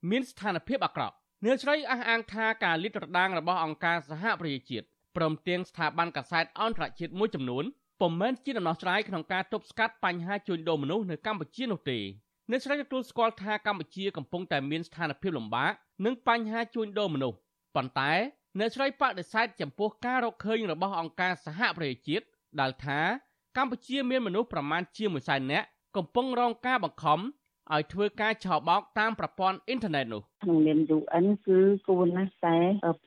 [0.09, 4.85] មានស្ថានភាពអាក្រក់អ្នកស្រីអះអាងថាការលាតត្រដាងរបស់អង្គការសហប្រជាជាតិ
[5.15, 7.63] ព្រមទាំងស្ថាប័នកសែតអន្តរជាតិមួយចំនួន
[8.01, 11.99] ពុំមែនជាដំណោះស្រាយក្នុងការទប់ស្កាត់បញ្ហាជួញដូរមនុស្សនៅកម្ពុជានោះទេ
[12.51, 15.71] អ្នកស្រីទទួលស្គាល់ថាកម្ពុជាកំពុងតែមានស្ថានភាពលំបាក
[16.05, 17.37] និងបញ្ហាជួញដូរមនុស្ស
[17.75, 18.11] ប៉ុន្តែ
[18.59, 22.25] អ្នកស្រីបដិសេធចំពោះការរកឃើញរបស់អង្គការសហប្រជាជាតិ
[22.59, 22.99] ដែលថា
[23.57, 27.19] កម្ពុជាមានមនុស្សប្រមាណជា1សែននាក់កំពុងរងការបង្ខំ
[27.71, 32.57] ឲ្យធ្វើការឆបោកតាមប្រព័ន្ធអ៊ីនធឺណិតនោះក្នុងនាម UN គឺគួរណាស់តែ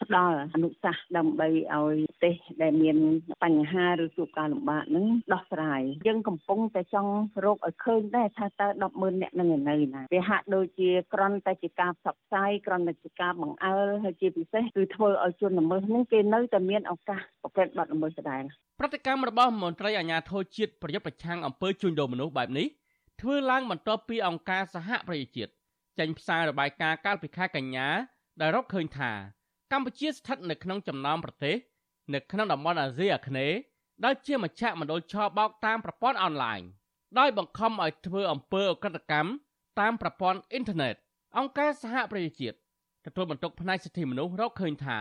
[0.03, 2.97] ផ្ដល់អនុសាសន៍ដើម្បីឲ្យប្រទេសដែលមាន
[3.45, 7.13] បញ្ហាឬជួបការលំបាកនឹងដោះស្រាយយើងកំពុងតែចង់
[7.45, 9.59] រកឲ្យឃើញដែរថាតើ100,000អ្នកនឹងនៅ
[9.95, 18.43] ណាវាហាក់ដូចជាក្រន់តែជាការផ្សព្វផ្សាយក្រន់តែជាការបង្អើលហើយជាពិសេសគឺធ្វើឲ្យជនល្មើសនឹងគេនៅតែមានឱកាសប្រព្រឹត្តបទល្មើសដដែល
[18.81, 22.67] ប្រតិកម្មរបស់មន្ត្រីអាជ្ញាធរជាតិប្រយុទ្ធប្រឆាំងអំពើជួញដូរមនុស្សបែបនេះ
[23.21, 25.53] ធ្វើឡើងបន្ទាប់ពីអង្គការសហប្រជាជាតិ
[25.99, 27.89] ចេញផ្សាយរបាយការណ៍កាលពីខែកញ្ញា
[28.41, 29.13] ដែលរកឃើញថា
[29.73, 31.57] កម្ពុជាស្ថិតនៅក្នុងចំណោមប្រទេស
[32.15, 33.57] នៅក្នុងតំបន់អាស៊ីអាគ្នេយ៍
[34.05, 36.61] ដែលជាមជ្ឈមណ្ឌលឆបោកតាមប្រព័ន្ធអនឡាញ
[37.19, 39.31] ដោយបង្ខំឲ្យធ្វើអំពើអក្រកម្ម
[39.81, 40.95] តាមប្រព័ន្ធអ៊ីនធឺណិត
[41.39, 42.57] អង្គការសហប្រជាជាតិ
[43.07, 44.99] ទទួលបន្ទុកផ្នែកសិទ្ធិមនុស្សរកឃើញថា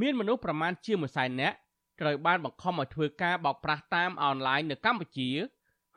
[0.00, 1.56] មានមនុស្សប្រមាណជាមួយសែននាក់
[2.00, 5.28] ត្រូវបានបង្ខំឲ្យធ្វើការបោកប្រាស់តាមអនឡាញនៅកម្ពុជា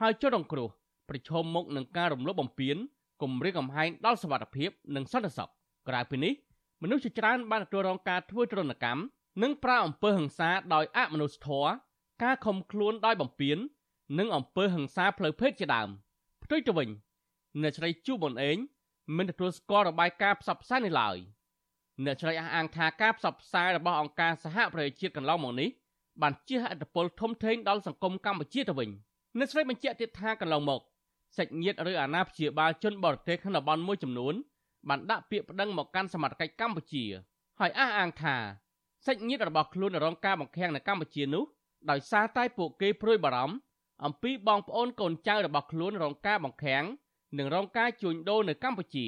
[0.01, 0.69] ហើយចុះរងគ្រោះ
[1.09, 2.77] ប្រឈមមុខនឹងការរំលោភបំពាន
[3.21, 5.49] គំរាមកំហែងដល់សុវត្ថិភាពនិងសន្តិសុខ
[5.89, 6.33] ក្រៅពីនេះ
[6.83, 9.01] មនុស្សជាច្រើនបានទទួលរងការធ្វើទរណកម្ម
[9.43, 11.71] និងប្រាអំពើហិង្សាដោយអមនុស្សធម៌
[12.23, 13.57] ការខំខ្លួនដោយបំពាន
[14.19, 15.89] និងអំពើហិង្សាផ្លូវភេទជាដើម
[16.43, 16.89] ផ្ទុយទៅវិញ
[17.61, 18.57] អ្នកស្រីជូប៊ុនអេង
[19.17, 21.17] មិនទទួលស្គាល់របាយការណ៍ផ្សព្វផ្សាយនេះឡើយ
[22.05, 25.69] អ្នកស្រីអះអាងថាការផ្សព្វផ្សាយរបស់អង្គការសហប្រជាជាតិកន្លងមកនេះ
[26.21, 28.89] បានជះឥទ្ធិពលធំធេងដល់សង្គមកម្ពុជាទៅវិញ
[29.37, 30.81] អ្នកស្រីបញ្ជាក់ទៀតថាកន្លងមក
[31.37, 34.35] សាច់ញាតិឬអាណាព្យាបាលជនបរទេសក្នុងតំបន់មួយចំនួន
[34.89, 37.05] បានដាក់ពាក្យប្តឹងមកកាន់សមត្ថកិច្ចកម្ពុជា
[37.59, 38.35] ហើយអះអាងថា
[39.05, 41.43] សាច់ញាតិរបស់ខ្លួនរងការបង្ខាំងនៅកម្ពុជានោះ
[41.89, 43.55] ដោយសារតែពួកគេព្រួយបារម្ភ
[44.05, 46.83] អំពីបងប្អូនកូនចៅរបស់ខ្លួនរងការបង្ខាំង
[47.37, 49.07] និងរងការជួញដូរនៅកម្ពុជា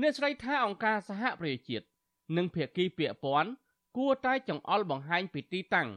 [0.00, 1.84] អ្នកស្រីថាអង្គការសហប្រជាជាតិ
[2.36, 3.50] និងភាគីពាក់ព័ន្ធ
[3.96, 5.88] គួរតែចង្អុលបង្ហាញពីទីតាំង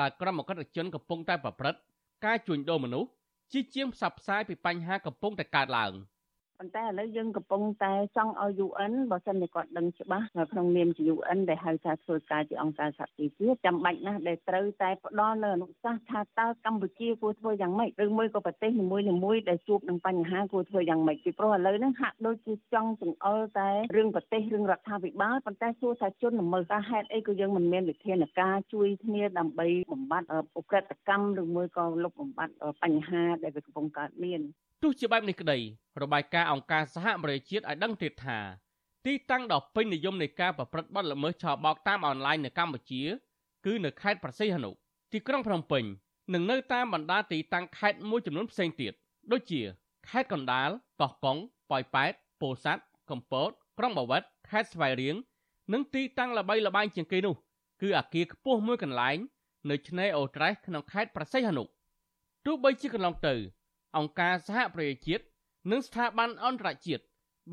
[0.00, 1.80] ដែលក្រុមអក្រិតជនកំពុងតែប្រព្រឹត្ត
[2.24, 3.08] ការជួញដូរមនុស្ស
[3.52, 5.92] ជាជាងផ្សព្វផ្សាយពីបញ្ហាកំពុងតែកើតឡើង។
[6.62, 18.98] ប៉ុន្តែឥឡូវយើងកំពុងតែចង់ឲ្យ UN បើសិនជាគាត់ដឹងច្បាស់នៅក្នុងនាមជា UN ដែលហៅថាធ្វើការជាអង្គការសហជីវជាតិចាំបាច់ណាស់ដែលត្រូវតែផ្ដល់នៅអនុសាសន៍ថាតើកម្ពុជាគួរធ្វើយ៉ាងម៉េចឬមួយក៏ប្រទេសនីមួ
[19.34, 34.42] យៗដែលជួបនឹងបញ្ហាគួរធ្វើយ៉ាងម៉េចពីព្រោះឥឡូវហ្នឹងហាក់ដូចជាចង់ចង្អុលតែរឿងប្រទេសរឿងរដ្ឋាភិបាលប៉ុន្តែសួរថាជនល្មើសការហេតុអីក៏យើងមិនមានវិធានការជួយគ្នាដើម្បីបំបត្តិអ ுக ្រិតកម្មឬមួយក៏លុបបំបត្តិបញ្ហាដែលវាកំពុងកើតមាន
[34.82, 35.58] ទោះជាបែបនេះក្តី
[36.02, 38.38] របាយការណ៍អង្គការសហប្រជាជាតិឲ្យដឹងទៀតថា
[39.06, 43.02] ទីតាំងដ៏ពេញនិយមនៃការប្រព្រឹត្តបទល្មើសឆបោកតាមអនឡាញនៅកម្ពុជា
[43.66, 44.70] គឺនៅខេត្តប្រសិទ្ធនុ
[45.12, 45.84] ទីក្រុងភ្នំពេញ
[46.34, 48.92] និងនៅតាមបណ្ដាទីតាំងខេត្តមួយចំនួនផ្សេងទៀត
[49.32, 49.62] ដូចជា
[50.08, 51.36] ខេត្តកណ្ដាលកោះកុង
[51.70, 55.16] ប៉ោយប៉ែតពោធិ៍សាត់កំពត ក្រុងបាវិតខេត្តស្វាយរៀង
[55.72, 57.34] និងទីតាំងល្បីល្បាញជាងគេនោះ
[57.82, 59.18] គឺអាគារខ្ពស់មួយកន្លែង
[59.70, 61.64] នៅឆ្នេរអូត្រេសក្នុងខេត្តប្រសិទ្ធនុ
[62.46, 63.34] ទោះបីជាកន្លងទៅ
[63.96, 65.24] អង្គការសហប្រជាជាតិ
[65.70, 67.02] និងស្ថាប័នអន្តរជាតិ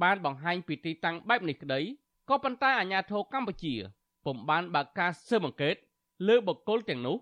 [0.03, 1.79] បានបង្ហាញពីទីតាំងបែបនេះក្តី
[2.29, 3.73] ក៏ប៉ុន្តែអាជ្ញាធរកម្ពុជា
[4.25, 5.75] ពុំបានបើកការស៊ើបអង្កេត
[6.27, 7.17] លើបុគ្គលទាំងនោះ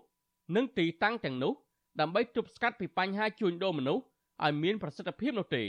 [0.56, 1.52] និងទីតាំងទាំងនោះ
[2.00, 4.02] ដើម្បីទប់ស្កាត់ពីបញ្ហាជួញដូរមនុស្ស
[4.44, 5.64] ឲ្យមានប្រសិទ្ធភាពនោះទេ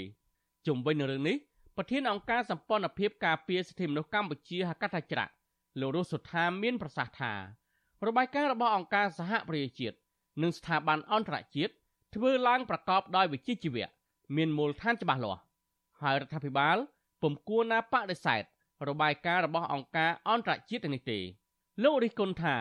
[0.67, 1.37] ជុំវិញនឹងរឿងនេះ
[1.77, 5.31] ប្រធានអង្គការសម្ព័ន្ធភាពការពារសិទ្ធិមនុស្សកម្ពុជាហកថាច្រាក់
[5.79, 7.33] លោករស់សុថាមានប្រសាសន៍ថា
[8.07, 9.95] របាយការណ៍របស់អង្គការសហប្រជាជាតិ
[10.41, 11.73] និងស្ថាប័នអន្តរជាតិ
[12.15, 13.87] ធ្វើឡើងប្រកបដោយវិជ្ជាជីវៈ
[14.35, 15.41] មានមូលដ្ឋានច្បាស់លាស់
[16.01, 16.77] ហើយរដ្ឋាភិបាល
[17.21, 18.43] ពុំគួរណាបដិសេធ
[18.87, 21.19] របាយការណ៍របស់អង្គការអន្តរជាតិនេះទេ
[21.83, 22.55] លោករិះគន់ថា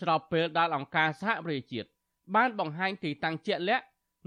[0.00, 1.88] ស្របពេលដែលអង្គការសហប្រជាជាតិ
[2.34, 3.84] បានបង្ហាញទីតាំងជាក់លាក់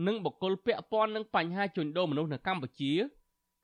[0.07, 2.93] និងបុគ្គលពាក់ព័ន្ធនឹងបញ្ហាជួញដូរមនុស្សនៅកម្ពុជា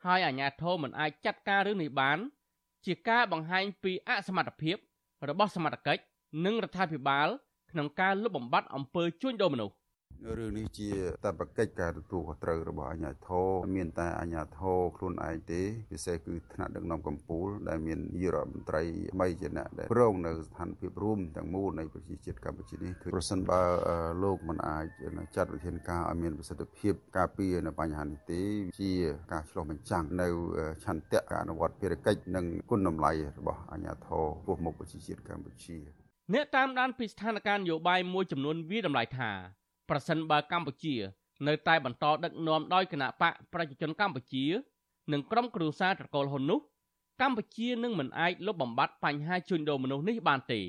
[0.05, 2.17] ហើយអាជ្ញាធរមិនអាចចាត់ការរឿងនេះបាន
[2.85, 4.77] ជាការបង្ហាញពីអសមត្ថភាព
[5.29, 6.01] របស់សមត្ថកិច្ច
[6.45, 7.27] និងរដ្ឋាភិបាល
[7.71, 9.75] ក្នុងការលុបបំបាត់អំពើជួញដូរមនុស្ស
[10.37, 10.89] រឿងនេះជា
[11.25, 18.81] តបកិច្ចការទទួលខុសត្រូវរបស់អាជ្ញាធរមានតែអាជ្ញាធរខ្លួនឯងទេពិសេសគឺថ្នាក់ដឹកនាំកម្ពុជាដែលមាននាយរដ្ឋមន្ត្រី
[19.13, 23.61] ថ្មីជាអ្នកដែលប្រងនៅស្ថានភាពរួមទាំងមូលនៃប្រជាជាតិកម្ពុជានេះគឺប្រសិនបើ
[24.23, 24.85] លោកមិនអាច
[25.35, 28.41] ចាត់វិធានការឲ្យមានប្រសិទ្ធភាពការពារនៅបញ្ហានេះទេ
[28.81, 28.91] ជា
[29.31, 30.27] ការឆ្លោះបញ្ចាំងនៅ
[30.85, 35.77] ឆន្ទៈការអនុវត្តភារកិច្ចនិងគុណតម្លៃរបស់អាជ្ញាធរពោះមុខប្រជាជាតិកម្ពុជា
[36.33, 39.31] អ្នកតាមដានពីស្ថានភាពនយោបាយមួយចំនួនវាតម្លៃថា
[39.91, 40.95] ប្រសិនបើកម្ពុជា
[41.47, 44.45] នៅតែបន្តដឹកនាំដោយគណៈបកប្រជាជនកម្ពុជា
[45.11, 46.59] និងក្រុមគ្រួសារត្រកូលហ៊ុននោះ
[47.21, 50.59] កម្ពុជានឹងមិនអាចលុបបំបាត់បញ្ហាជួញដូរមនុស្សនេះបានទេ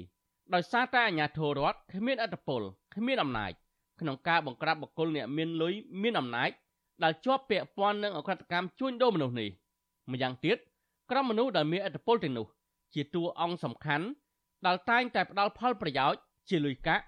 [0.54, 2.62] ដោយសារតែអាជ្ញាធររដ្ឋគ្មានអធិបុល
[2.94, 3.52] គ្មានអំណាច
[4.00, 6.50] ក្នុងការបង្ក្រាបបុគ្គលអ្នកមានលុយមានអំណាច
[7.02, 9.50] ដែលជាប់ពាក់ព័ន្ធនឹងអក្រកម្មជួញដូរមនុស្សនេះ
[10.12, 10.56] ម្យ៉ាងទៀត
[11.11, 12.46] ក្រុមមនុស្សដែលមានអធិបុលទាំងនោះ
[12.94, 14.06] ជាតួអង្គសំខាន់
[14.66, 17.04] ដែលតែងតែផ្ដល់ផលប្រយោជន៍ជាលុយកាក់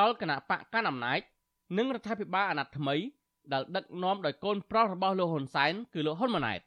[0.00, 1.20] ដល់គណៈបកកាន់អំណាច
[1.74, 2.96] និងរដ្ឋាភិបាលអាណត្តិថ្មី
[3.52, 6.60] ដែលដឹកនាំដោយកូនប្រុសរបស់លោកហ៊ុនសែនគឺលោកហ៊ុនម៉ាណែត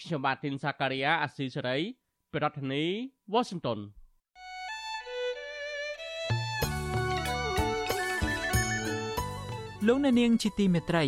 [0.00, 1.78] ខ្ញុំបាទទីនសាការីយ៉ាអាស៊ីសេរី
[2.34, 2.92] ប្រធានាធិ
[3.32, 3.78] បតី Washington
[9.86, 11.04] លោកអ្នកនាងជាទីមេត្រី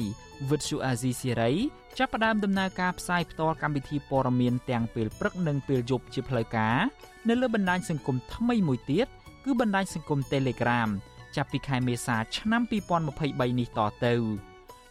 [0.51, 1.51] វិទ្យុអាស៊ីសេរី
[1.99, 6.79] ចាប់ផ្ដើមដំណើរការផ្សាយផ្ទាល់កម្មវិធីព័ត៌មានទាំងពេលព្រឹកនិងពេលយប់ជាផ្លូវការ
[7.29, 9.07] នៅលើបណ្ដាញសង្គមថ្មីមួយទៀត
[9.45, 10.89] គឺបណ្ដាញសង្គម Telegram
[11.37, 12.63] ចាប់ពីខែមេសាឆ្នាំ
[13.11, 14.15] 2023នេះតទៅ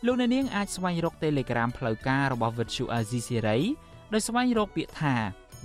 [0.06, 3.60] លោកអ្នកនាងអាចស្វែងរក Telegram ផ្លូវការរបស់ Vuthu Azizi Siri
[4.14, 5.14] ដោយស្វែងរកពាក្យថា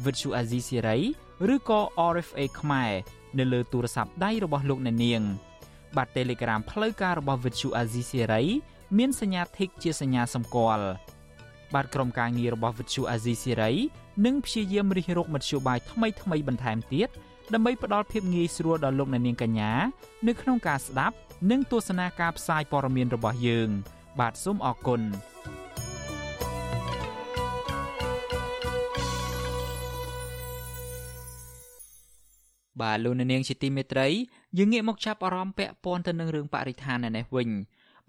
[0.05, 0.99] Vuthu Azizi Siri
[1.55, 1.81] ឬក៏
[2.12, 2.93] RFA ខ្មែរ
[3.38, 5.23] នៅលើទូរស័ព្ទដៃរបស់លោកអ្នកនាង
[5.97, 8.45] បាទ Telegram ផ្លូវការរបស់ Vuthu Azizi Siri
[8.99, 10.87] មានសញ្ញា Tick ជាសញ្ញាសម្គាល់
[11.75, 13.75] បាទក្រុមការងាររបស់ Vuthu Azizi Siri
[14.27, 17.28] នឹងព្យាយាមរិះរកមធ្យោបាយថ្មីៗបន្ថែមទៀតដើម្បី
[17.83, 19.73] ផ្ដល់ភាពងាយស្រួលដល់លោកអ្នកនាងកញ្ញា
[20.29, 21.17] នៅក្នុងការស្ដាប់
[21.51, 23.69] និងទស្សនាការផ្សាយព័ត៌មានរបស់យើង
[24.21, 25.01] បាទសូមអរគុណ
[32.81, 34.09] បាទលោកអ្នកនាងជាទីមេត្រី
[34.59, 37.49] យើងងាកមកចាប់អារម្មណ៍ពាក់ព័ន្ធទៅនឹងរឿងបរិស្ថាននៅនេះវិញ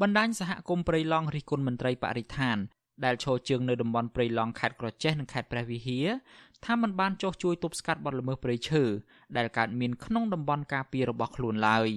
[0.01, 2.57] បណ្ដាញសហគមន៍ព្រៃឡង់រិះគន់មន្ត្រីបរិស្ថាន
[3.05, 6.07] ដែលឈរជើងនៅតំបន់ព្រៃឡង់ខេត្តក្រចេះនិងខេត្តព្រះវិហារ
[6.65, 8.83] ថាมันបានចោះជួយទប់ស្កាត់បទល្មើសព្រៃឈើ
[9.37, 11.89] ដែលកើតមានក្នុងតំបន់ការពាររបស់ខ្លួនឡើយ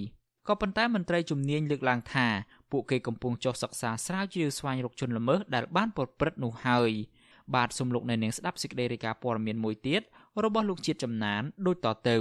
[0.47, 2.27] ក៏ប៉ុន្តែមន្ត្រីជំនាញលើកឡើងថា
[2.71, 6.91] ពួកគេកំពុងចុះសិក្សាស្រាវជ្រាវស្វែងរកជនល្មើសដែលបានប្រព្រឹត្តនោះហើយ
[7.55, 10.01] បាទសំលោកនៅនាងស្ដាប់សេចក្តីរាយការណ៍ព័ត៌មានមួយទៀត
[10.43, 12.17] របស់លោកជាតិចំណានដូចតទៅ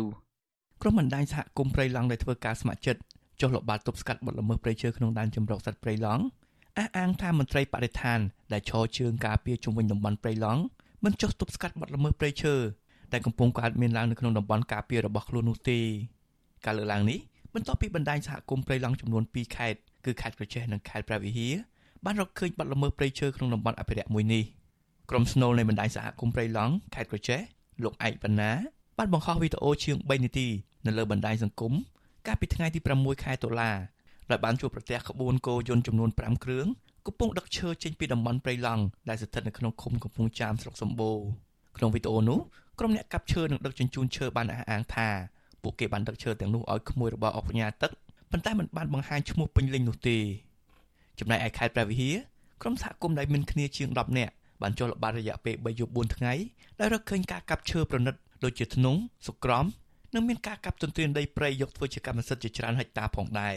[0.83, 3.01] ក្រុមបណ្ដាញសហគមន៍ព្រៃឡង់ដែលធ្វើការស្ម័គ្រចិត្ត
[3.41, 6.23] ចុះល្បាតទប់ស្កាត់បទល្មើសព្រៃឈើក្នុងដែនជម្រកសត្វព្រៃឡង់
[6.79, 8.19] អះអាងថាមន្ត្រីបរិស្ថាន
[8.53, 10.63] ដែលឈរជើងការពារជុំវិញតំបន់ព្រៃឡង់
[11.05, 12.55] មិនចុះទប់ស្កាត់បទល្មើសព្រៃឈើ
[13.13, 15.81] ដែលកំពុងកើតមានឡើងនៅក្នុងតំបន់ការពាររបស់ខ្លួននោះទេ
[16.65, 17.19] ការលើកឡើងនេះ
[17.55, 21.55] បន្ទាប់ពីបណ្ដាញសហគមន៍ព្រៃឡង់ចំនួន2ខេត្តគឺខេត្តក្រចេះនិងខេត្តព្រះវិហារ
[22.05, 24.45] បានរកឃើញបទល្មើសព្រៃឈើក្នុងតំបន់អភិរក្សមួយនេះ
[25.11, 27.41] ក្រុមស្នូលនៃបណ្ដាញសហគមន៍ព្រៃឡង់ខេត្តក្រចេះ
[27.83, 28.51] លោកឯកបណ្ណា
[28.99, 30.49] បានបង្ហោះវីដេអូជាង3នាទី
[30.87, 31.73] នៅលើបណ្ដាញសង្គម
[32.27, 33.71] កាលពីថ្ងៃទី6ខែតុលា
[34.31, 36.67] ដែលបានជួបប្រទះក្បួនគោយន្តចំនួន5គ្រឿង
[37.07, 41.19] កំពុងដឹកឈើចេញពីតំបន់ព្រៃឡង់ដែលស្ថិតនៅក្នុងឃុំកំពង់ចាមស្រុកសម្បូរ
[41.77, 42.39] ក្នុងវីដេអូនោះ
[42.79, 45.09] ក្រុមអ្នកកាប់ឈើនិងដឹកជញ្ជូនឈើបានអះអាងថា
[45.63, 47.91] ពួកគេបានដឹកឈើទាំងនោះឲ្យក្មួយរបស់អុកញ៉ាទឹក
[48.31, 50.19] ប៉ុន្តែមិនបានបង្ហាញឈ្មោះពេញលេញនោះទេ
[51.19, 52.17] ចំណែកឯខេត្តព្រះវិហារ
[52.63, 56.33] ក្រុមសហគមន៍ដែលមានគ្នាជាង10នាក់បានចុះល្បាតរយៈពេល3យប់4ថ្ងៃ
[56.81, 59.65] ដោយរកឃើញការកាប់ឈើប្រណិតដូចជាធ្នង់សុក្រំ
[60.15, 63.57] និងមានការកាប់ទន្ទ្រានដីព្រៃយកធ្វើជាកម្មសិទ្ធិជាច្រើនហិកតាផងដែរ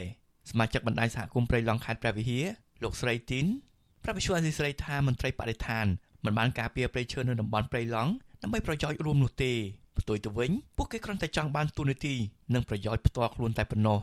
[0.49, 2.45] សមាជិកបណ្ដាញសហគមន៍ព្រៃឡង់ខេត្តព្រះវិហារ
[2.83, 3.45] លោកស្រីទីន
[4.03, 5.85] ប្រាប់វិសុអាស៊ីស្រីថាមន្ត្រីបរិស្ថាន
[6.25, 8.11] មិនបានការពារព្រៃឈើនៅតំបន់ព្រៃឡង់
[8.41, 9.51] ដើម្បីប្រយោជន៍រួមនោះទេ
[9.99, 12.15] ផ្ទុយទៅវិញពួកគេគ្រាន់តែចង់បានទូនាទី
[12.53, 13.99] និងប្រយោជន៍ផ្ទាល់ខ្លួនតែប៉ុណ្ណោះ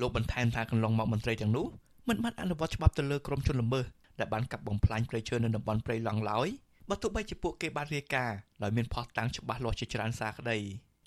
[0.00, 1.66] លោកបន្ថែមថាកន្លងមកមន្ត្រីទាំងនោះ
[2.08, 3.84] មិនបានអនុវត្តច្បាប់ទៅលើក្រុមជនល្មើស
[4.18, 6.48] ដែលបានកាប់បំផ្លាញព្រៃឈើនៅតំបន់ព្រៃឡង់ឡើយ
[6.88, 10.58] បើទោះបីជាពួកគេបានរាយការណ៍ដោយមានផុសតាំងច្បាស់លាស់ជាច្រើនសារក្តី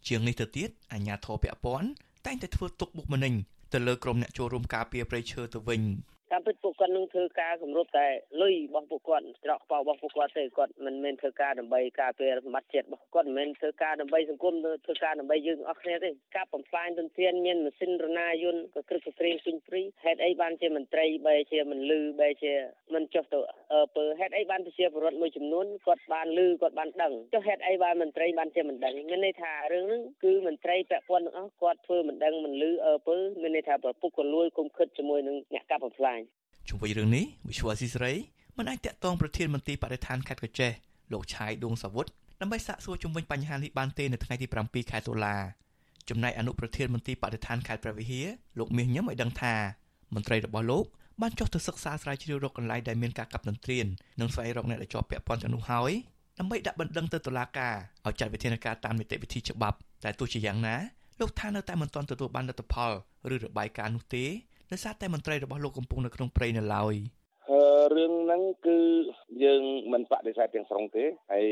[0.07, 1.89] ជាងនេះទៅទៀតអាជ្ញាធរពាក់ព័ន្ធ
[2.25, 3.33] តែងតែធ្វើទុកបុកម្នេញ
[3.73, 5.81] ទៅលើក្រុមអ្នកចូលរួមការពារព្រៃឈើទៅវិញ
[6.35, 8.07] តាមពិតពួកគាត់នឹងធ្វើការគម្រប់តែ
[8.41, 22.53] លុយរបស់ពួកគាត់ច្រកប៉ោរបស់ពួកគាត់ទេគាត់មិនមែនធ្វើការដើម្បីការពារសម្បត្តិជាតិរបស់គាត់មិនមែនធ្វើការដើម្បីសង្គមធ្វើការដើម្បីយើងអស់គ្នាទេការបំផ្លាញទន្ទ្រានមានម៉ាស៊ីនរណាយន្តក៏គ្រឹះក្រៀងពេញព្រីហេតុអីបានជាមន្ត្រីបែជាមិនលឺបែជា
[22.93, 23.39] មិនចុះទៅ
[23.73, 36.19] អឺពើហេតុអីបានប្រជាពលរដ្ឋមួយចំនួនគាត់បានលឺគាត់បានដឹងចុះហេតុអីបានមន្ត្រីបានជាមិនដឹងមានន័យថារឿងហ្នឹងគឺមន្ត្រីពាក់ព័ន្ធទាំងអស់គាត់ធ្វើមិនដឹងមិនលឺអឺពើមានន័យថាប្រពុកក៏លួយគុំខិតជាមួយនឹងអ្នកកាប់បំផ្លាញ
[36.69, 38.13] ជុំវិញរឿងនេះវិសុវអស៊ីសេរី
[38.57, 40.71] មិនអាចតាក់ទងប្រធានមន្ត្រីបរិស្ថានខេត្តកោះចេះ
[41.13, 42.05] លោកឆាយដួងសាវុត
[42.41, 45.37] ដើម្បីសាកសួរជុំវិញបញ្ហានេះបានទេនៅថ្ងៃទី7ខែតុលា
[46.09, 48.27] ចំណែកអនុប្រធានមន្ត្រីបរិស្ថានខេត្តព្រះវិហារ
[48.59, 49.55] លោកមាសញឹមឲ្យដឹងថា
[50.15, 50.85] មន្ត្រីរបស់លោក
[51.21, 53.85] បានចុះទៅសិក្សាស្រាវជ្រាវរកកន្លែងដែលមានការកាប់ទន្ទ្រាន
[54.19, 55.91] និងស្វែងរកអ្នកដែលជាប់ពាក់ព័ន្ធទាំងនោះហើយ
[56.39, 60.75] ដើម្បីដាក់បណ្ដឹងទៅតុលាការឲ្យចាត់វិធានការតាមនីតិវិធីច្បាប់តែទោះជាយ៉ាងណា
[61.19, 62.91] លោកថានៅតែមិនទាន់ទទួលបានលទ្ធផល
[63.33, 64.25] ឬរបាយការណ៍នោះទេ
[64.73, 66.95] ដោយសារតែមន្ត្រីរបស់លោកកំពុងនៅក្នុងព្រៃនៅឡើយ
[67.95, 68.79] រឿងហ្នឹងគឺ
[69.43, 71.45] យើងមិនបដិសេធទាំងស្រុងទេហើយ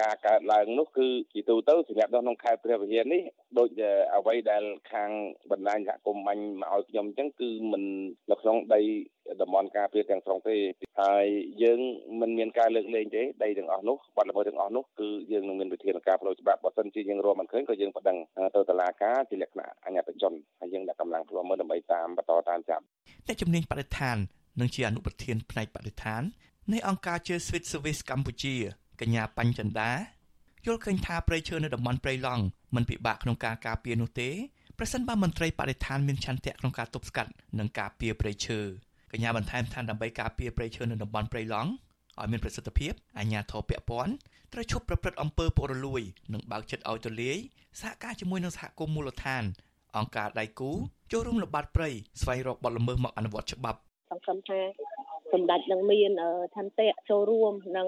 [0.00, 3.22] ការកើតឡើងនោះគឺជាទូទៅសម្រាប់នៅក្នុងខេត្តព្រះវិហារនេះ
[3.58, 3.68] ដូច
[4.16, 5.10] អ្វីដែលខាង
[5.50, 7.82] បណ្ដាញសហគមន៍បាញ់មកឲ្យខ្ញុំអញ្ចឹងគឺមិន
[8.30, 8.80] នៅក្នុងដី
[9.42, 10.56] តំបន់ការពារទាំងស្រុងទេ
[11.00, 11.26] ហើយ
[11.62, 11.80] យើង
[12.20, 18.16] មិនមានការលើកលែងទេដីទាំងអស់នោះបាត់ល្មើសទាំងអស់នោះគឺយើងនឹងមានវិធានការផ្លូវច្បាប់បើសិនជាយើងរកមិនឃើញក៏យើងប្តឹង
[18.54, 22.84] ទៅតុលាការជាលក្ខណៈអញ្ញាតជនហើយយើងដាក់កម្លាំងខ្លួនមើលដើម្បីតាមបន្តតាមចាប់
[23.26, 24.18] អ្នកជំនាញបរិស្ថាន
[24.60, 26.22] និងជាអនុប្រធានផ្នែកបរិស្ថាន
[26.72, 28.54] នៃអង្គការ Cheer Sweet Service កម្ពុជា
[29.00, 29.92] កញ្ញាបញ្ចិន្តា
[30.66, 34.30] យល់ឃើញថាព្រៃឈើនៅតំបន់ព្រៃឡង់មិនពិបាកក្នុងការការពារនោះទេ
[34.78, 38.58] ប្រសិនបើមន្ត្រីបរិស្ថានមានឆន្ទៈក្នុងការទប់ស្កាត់និងការពារព្រៃឈើ
[39.12, 41.70] កញ្ញាបន្ថែមថាដើម្បីការពារព្រៃឈើនៅតំបន់ព្រៃឡង់
[42.20, 44.12] ឲ្យមានប្រសិទ្ធភាពអាជ្ញាធរពាក់ព័ន្ធ
[44.52, 47.36] ត្រូវឈប់ប្រព្រឹត្តអំពើពុករលួយ និងបើកចិត្តឲ្យទូលាយ
[47.80, 49.42] សហការជាមួយនឹងសហគមន៍មូលដ្ឋាន
[49.96, 50.70] អង្គការដៃគូ
[51.12, 51.88] ចូលរួមល្បាតព្រៃ
[52.20, 53.80] ស្វែងរកបទល្មើសមកអនុវត្តច្បាប់
[54.12, 54.60] សង្ឃឹមថា
[55.32, 56.12] សម្ដេចនឹងមាន
[56.54, 57.86] ឆន្ទៈចូលរួមនិង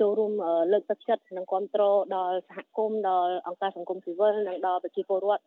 [0.00, 0.32] ចូលរួម
[0.72, 5.44] លើកទឹកចិត្តនិងគ្រប់គ្រងដល់សហគមន៍ដល់អង្គការសង្គមស៊ីវិលនិងដល់ប្រជាពលរដ្ឋ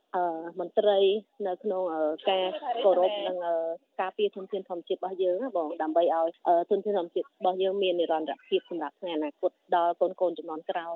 [0.59, 0.99] មន្ត្រី
[1.47, 1.83] នៅក្នុង
[2.29, 2.43] ការ
[2.83, 3.37] គោរពនិង
[4.01, 6.27] ការពារធនធានធម្មជាតិរបស់យើងបងដើម្បីឲ្យ
[6.69, 10.95] ធនធានធម្មជាតិរបស់យើងមាននិរន្តរភាពសម្រាប់ថ្ងៃអនាគតដល់កូនកូនចំនួនក្រោយ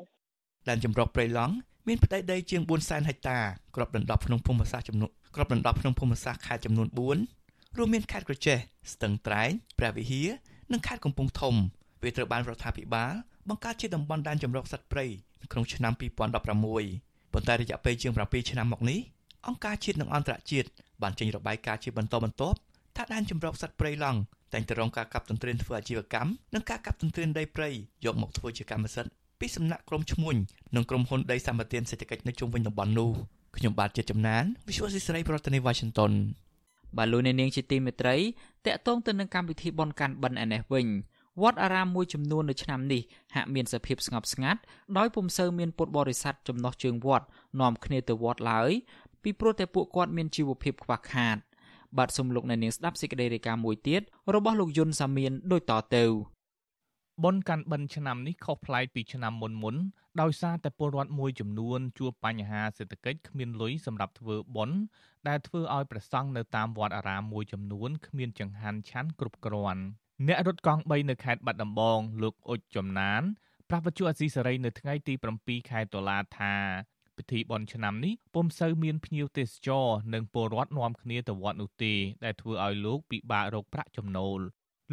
[0.69, 1.53] ដែនចម្រុះព្រៃឡង់
[1.87, 3.37] មានផ្ទៃដីជាង400,000ហិកតា
[3.75, 7.40] គ្របដណ្ដប់ក្នុងភូមិសាស្ត្រចំនួនគ្របដណ្ដប់ក្នុងភូមិសាស្ត្រខេត្តចំនួន4
[7.77, 8.57] រួមមានខេត្តក្រចេះ
[8.93, 10.29] ស្ទឹងត្រែងព្រះវិហារ
[10.71, 11.55] និងខេត្តកំពង់ធំ
[12.03, 13.13] វាត្រូវបានរដ្ឋាភិបាល
[13.49, 15.05] បង្កើតជាតំបន់ដែនជម្រកសត្វព្រៃ
[15.51, 18.99] ក្នុងឆ្នាំ2016ប៉ុន្តែរយៈពេលជាង7ឆ្នាំមកនេះ
[19.47, 20.67] អង្គការជាតិនិងអន្តរជាតិ
[21.01, 22.57] បានចេញរបាយការណ៍ជាបន្តបន្ទាប់
[22.97, 24.19] ថាដែនជម្រកសត្វព្រៃឡង់
[24.53, 27.69] តែងតែរងការកាប់ទន្ទ្រានធ្វើអាជីវកម្មនិងការកាប់ទន្ទ្រានដីព្រៃ
[28.05, 30.35] យកមកធ្វើជាកម្មសិទ្ធិពីសំណាក់ក្រុមឈ្មួញ
[30.75, 33.11] និងក្រុមហ៊ុនដីសម្បត្តិសេដ្ឋកិច្ចនៅជុំវិញតំបន់នោះ
[33.57, 36.11] ខ្ញុំបាទជាចំណាន Visual Society ប្រធានាទី Washington
[36.97, 38.17] បាទលោកអ្នកនាងជាទីមេត្រី
[38.65, 40.87] តកតងទៅនឹងកម្មវិធីបន់កាន់បិណ្ឌឯនេះវិញ
[41.41, 43.01] វត្តអារាមមួយចំនួននៅឆ្នាំនេះ
[43.35, 44.59] ហាក់មានសភាពស្ងប់ស្ងាត់
[44.97, 47.25] ដោយពុំសូវមានពុទ្ធបរិស័ទចំណោះជើងវត្ត
[47.61, 48.71] នាំគ្នាទៅវត្តឡើយ
[49.23, 51.37] ពីព្រោះតែពួកគាត់មានជីវភាពខ្វះខាត
[51.97, 54.01] បាទសូមលោកអ្នកនាងស្ដាប់សេចក្តីរាយការណ៍មួយទៀត
[54.35, 56.05] របស់លោកយុនសាមៀនដូចតទៅ
[57.23, 59.75] បុណ្យកាន់បិណ្ឌឆ្នាំនេះខុសប្លែកពីឆ្នាំមុនមុន
[60.21, 64.77] ដោយសារតែពលរដ្ឋមួយចំនួនជួបបញ្ហាសេដ្ឋកិច្ចគ្មានលុយសម្រាប់ធ្វើបុណ្យ
[65.27, 69.83] ដែលធ្វើឲ្យប្រសង់នៅតាមវត្តអារាមមួយចំនួនគ្មានចង្ហាន់ឆាន់គ្រប់គ្រាន់
[70.27, 73.21] អ្នករត់កង់3នៅខេត្តបាត់ដំបងលោកអុចចំណាន
[73.69, 76.55] ប្រាប់វិទ្យុអសីសេរីនៅថ្ងៃទី7ខែតុលាថា
[77.17, 81.93] ពិធីបុណ្យឆ្នាំនេះពុំសូវមានភ្ញៀវទេសចរនិងពលរដ្ឋនាំគ្នាទៅវត្តនោះទេ
[82.23, 84.39] ដែលធ្វើឲ្យលោកពិបាករកប្រាក់ចំណូល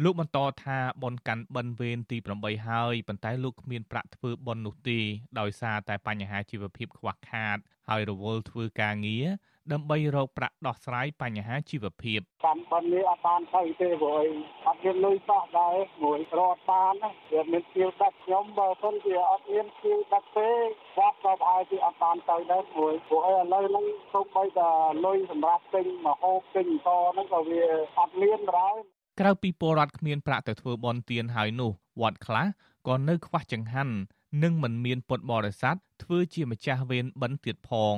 [0.03, 4.99] លោកបន្តថាបនកាន់បិណ្ឌវេនទី8ហើយប៉ុន្តែលោកគ្មានប្រាក់ធ្វើបននោះទេ
[5.39, 7.57] ដោយសារតែបញ្ហាជីវភាពខ្វះខាត
[7.89, 9.25] ហើយរវល់ធ្វើការងារ
[9.73, 14.25] ដើម្បីរកប្រាក់ដោះស្រាយបញ្ហាជីវភាពកាន់បិណ្ឌនេះអត់បានទៅទេព្រោះ
[14.67, 16.95] អត់មានលុយសោះដែរមួយរត់បាន
[17.31, 20.49] វាមានជាវដឹកខ្ញុំបើមិនវាអត់មានជាវដឹកទេ
[20.97, 24.69] វត្តក៏ប្រហែលជាអត់បានទៅដែរព្រោះព្រោះឥឡូវហ្នឹងសូម្បីតែ
[25.05, 27.63] លុយសម្រាប់ទិញម្ហូបទិញតហ្នឹងក៏វា
[27.99, 28.77] អត់មានដែរ
[29.19, 32.45] ក្រៅពីពលរដ្ឋគ្មានប្រាក់ទៅធ្វើបន់ទៀនហើយនោះវត្តខ្លះ
[32.87, 33.95] ក៏នៅខ្វះចង្ហាន់
[34.43, 37.95] និងមិនមានពុទ្ធបរិស័ទធ្វើជាម្ចាស់វេនបិណ្ឌទៀតផង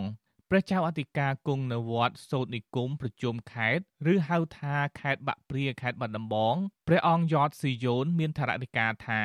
[0.50, 6.56] ព្រះចៅអធិការគង់នៅវត្តសោតនិគមប្រជុំខេត្តឬហៅថាខេត្តបាក់ព្រាខេត្តបាត់ដំបង
[6.88, 9.24] ព្រះអង្គយតស៊ីយ៉ូនមានថរណិកាថា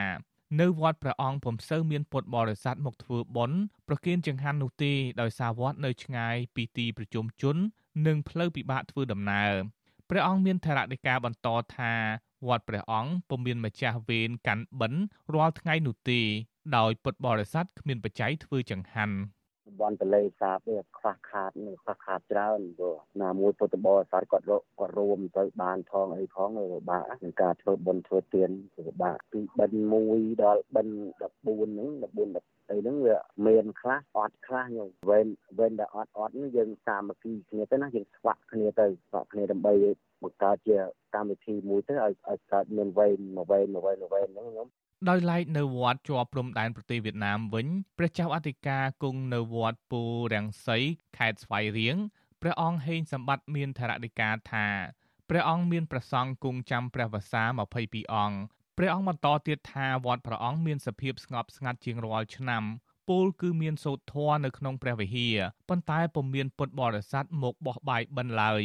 [0.61, 7.57] នៅវត្តព្រះអង្គពុំសូវមានពុទ្ធបរិស័ទមកធ្វើបុណ្យប្រគេនចង្ហាន់នោះទេដោយសារវត្តនៅឆ្ងាយពីទីប្រជុំជន
[8.07, 9.53] និងផ្លូវពិបាកធ្វើដំណើរ
[10.11, 11.93] ព្រះអង្គមានថរណិកាបន្តថា
[12.49, 15.03] វត្តព្រះអង្គពុំមានម្ចាស់វេនកាន់បិណ្ឌ
[15.35, 16.21] រាល់ថ្ងៃនោះទេ
[16.77, 19.17] ដោយពុទ្ធបរិស័ទគ្មានបច្ច័យធ្វើចង្ហាន់
[19.81, 21.51] បនតលេសាបវាខ្វះខាត
[21.83, 24.45] ខ្វះខាតច្រើនព្រោះណាមួយពុទ្ធបរិស័ទគាត់
[24.79, 30.99] គាត់រួមទៅបានផងអីផងពិបាកនឹងការធ្វើបុណ្យធ្វើទានពិបាកពីបិណ្ឌ1ដល់បិណ្ឌ
[31.35, 31.89] 14ហ្នឹង
[32.31, 33.17] 14អីហ្នឹងវា
[33.47, 35.27] មានខ្លះអត់ខ្លះយើងវេន
[35.59, 39.75] វេនដែលអត់អត់ហ្នឹងយើងសាមគ្គីគ្នាទៅណាយើងស្វាក់គ្នាទៅស្វាក់គ្នាដើម្បី
[40.23, 40.77] បង្កើតជា
[41.15, 44.69] កម្មវិធីមួយទៅឲ្យឲ្យកើតមានវេនមួយវេនមួយវេនមួយវេនហ្នឹងខ្ញុំ
[45.09, 47.67] ដោយឡែកនៅវត្តជាប់ព្រំដែនប្រទេសវៀតណាមវិញ
[47.99, 50.79] ព្រះចៅអធិការគង់នៅវត្តពូរាំងសី
[51.17, 51.97] ខេត្តស្វាយរៀង
[52.43, 54.67] ព្រះអង្គហេងសម្បត្តិមានថរណិកាថា
[55.31, 57.43] ព្រះអង្គមានប្រសង់គង់ចាំព្រះវស្សា
[57.81, 58.39] 22អង្គ
[58.79, 62.63] ព្រះអង្គបន្តទៀតថាវត្តព្រះអង្គមានសភាពស្ងប់ស្ងាត់ជាងរាល់ឆ្នាំ
[63.09, 65.37] ពលគឺមានសូត្រធម៌នៅក្នុងព្រះវិហារ
[65.69, 68.63] ប៉ុន្តែពុំមានពុទ្ធបរិស័ទមកបោះបាយបិណ្ឌឡើយ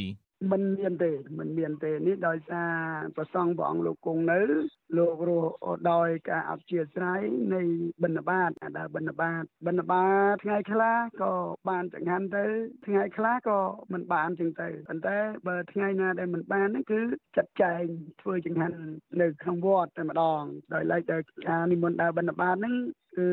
[0.50, 2.72] មិនមានទេមិនមានទេនេះដោយសារ
[3.18, 4.40] ប្រសងព្រះអង្គលោកគង់នៅ
[4.98, 5.52] លោករស់
[5.92, 7.22] ដោយការអធិស្ឋាន
[7.56, 7.64] នៃ
[8.04, 11.34] បិណ្ឌបាតដែលបិណ្ឌបាតបិណ្ឌបាតថ្ងៃខ្លះក៏
[11.70, 12.46] បានចង្ហាន់ទៅ
[12.86, 13.60] ថ្ងៃខ្លះក៏
[13.94, 15.18] មិនបានចឹងទៅប៉ុន្តែ
[15.48, 17.02] បើថ្ងៃណាដែលមិនបានហ្នឹងគឺ
[17.36, 17.84] ចាត់ចែង
[18.22, 18.78] ធ្វើចង្ហាន់
[19.22, 22.76] នៅក្នុងវត្តតែម្ដងដោយឡែកដល់ការនិមន្តដើរបិណ្ឌបាតហ្នឹង
[23.18, 23.30] គឺ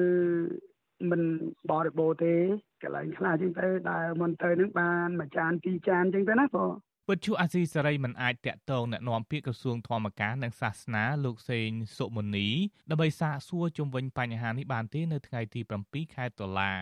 [1.11, 1.23] មិន
[1.71, 2.35] បរិបូរទេ
[2.83, 6.73] កន្លែងខ្លះចឹងទៅដែលមិនទៅនឹងបានមួយចានពីរចានចឹងទៅណាបង
[7.10, 12.50] វិទ្យុអាស៊ីសេរីមិនអាចតាក់ទងแนะនាំពាក្យក្រសួងធម្មការនិងសាសនាលោកសេងសុមុនី
[12.90, 16.74] ដើម្បីសាកសួរជុំវិញបញ្ហានេះបានទេនៅថ្ងៃទី7ខែតុលា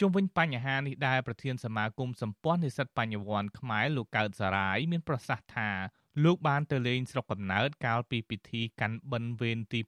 [0.00, 5.70] ជុំវិញបញ្ហានេះដែរប្រធានសមាគមសម្ព័ន្ធនិស្សិតបញ្ញវន្តខ្មែរលោកកើតសារាយមានប្រសាសន៍ថា
[6.24, 9.80] លោកបានទៅលេងស្រុកកំណើតកាលពីពិធីកាន់បិណ្ឌវេនទី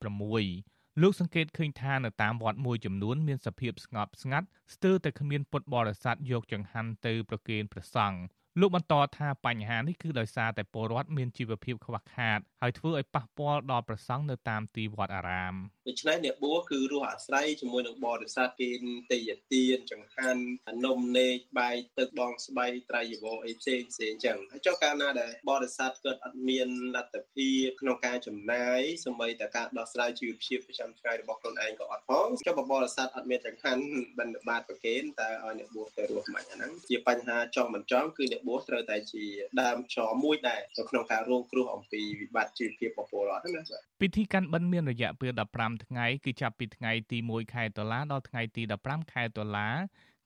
[0.47, 8.21] 6លោកសង្កេតឃើញថានៅតាមវត្តមួយចំនួនមានសភាពស្ងប់ស្ងាត់ស្ទើរតែគ្មានពុទ្ធបរិស័ទយកចង្ហាន់ទៅប្រគេនព្រះសង្ឃ
[8.60, 15.56] លោកបន្តថាបញ្ហានេះគឺដោយសារតែពលរដ្ឋមានជីវភាពខ្វះខាតហើយធ្វើឲ្យប៉ះពាល់ដល់ប្រសង់នៅតាមទីវត្តអារាម
[15.90, 18.70] ដូច្នេះអ្នកបួសគឺរស់អាស្រ័យជាមួយនឹងបរិស័ទគេ
[19.12, 20.44] ទេយទានចង្ហាន់
[20.86, 33.84] នំនេកបាយទឹកបងស្បៃត្រៃយវអីផ្សេងផ្សេងចឹងហើយចុះកាលណាដែលបរិស័ទគាត់អត់មានលទ្ធភាពក្នុងការចំណាយសម្បីតែការដោះស្រាយជីវភាពប្រចាំថ្ងៃរបស់ខ្លួនឯងក៏អត់ផងចុះបរិស័ទអត់មានចង្ហាន់
[34.20, 39.24] បិណ្ឌបាតប្រគេនតើឲ្យអ្នកបួសទៅរស់មិនអាហ្នឹងជាបញ្ហាចង់មិនចង់គឺអ្នកបួសត្រូវតែជា
[39.62, 49.68] ដើមចមួយដែរនៅក្នុងការរងគ្រោះអំពីវិបត្តិជីវភាពរបស់ពលរដ្ឋណាបាទពិធីកាន់បិណ្ឌមានរយៈពេល15ថ្ងៃគឺចាប់ពីថ្ងៃទី1ខែតុលាដល់ថ្ងៃទី15ខែតុលា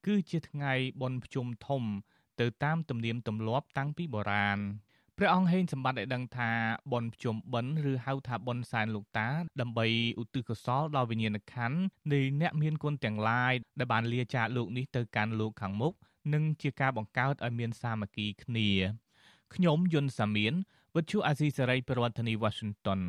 [0.05, 1.83] គឺជាថ្ងៃបុណ្យភ្ជុំធំ
[2.39, 4.59] ទៅតាមទំនៀមទម្លាប់តាំងពីបុរាណ
[5.17, 6.51] ព្រះអង្គហេងសម្បត្តិឲ្យដឹងថា
[6.91, 9.27] បុណ្យភ្ជុំបិណ្ឌឬហៅថាបុណ្យសែនលោកតា
[9.61, 9.87] ដើម្បី
[10.21, 11.79] ឧទ្ទិសកុសលដល់វិញ្ញាណក្ខន្ធ
[12.13, 15.93] នៃអ្នកមានគុណទាំងឡាយដែលបានលាចាកលោកនេះទៅកាន់លោកខាងមុខ
[16.33, 18.69] និងជាការបង្កើតឲ្យមានសាមគ្គីគ្នា
[19.53, 20.53] ខ្ញុំយុនសាមៀន
[20.95, 23.01] វិទ្យុអាស៊ីសេរីប្រធានាធិបតី Washington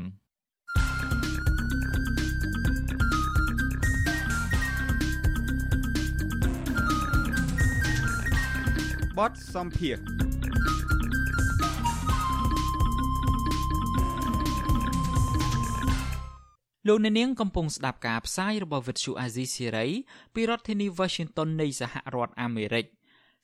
[9.21, 9.97] បទសំភារ
[16.89, 19.87] លោកអ្នកនាងកំពុងស្ដាប់ការផ្សាយរបស់វិទ្យុអាស៊ីសេរី
[20.35, 22.87] ពីរដ្ឋធានី Washington នៃសហរដ្ឋអាមេរិក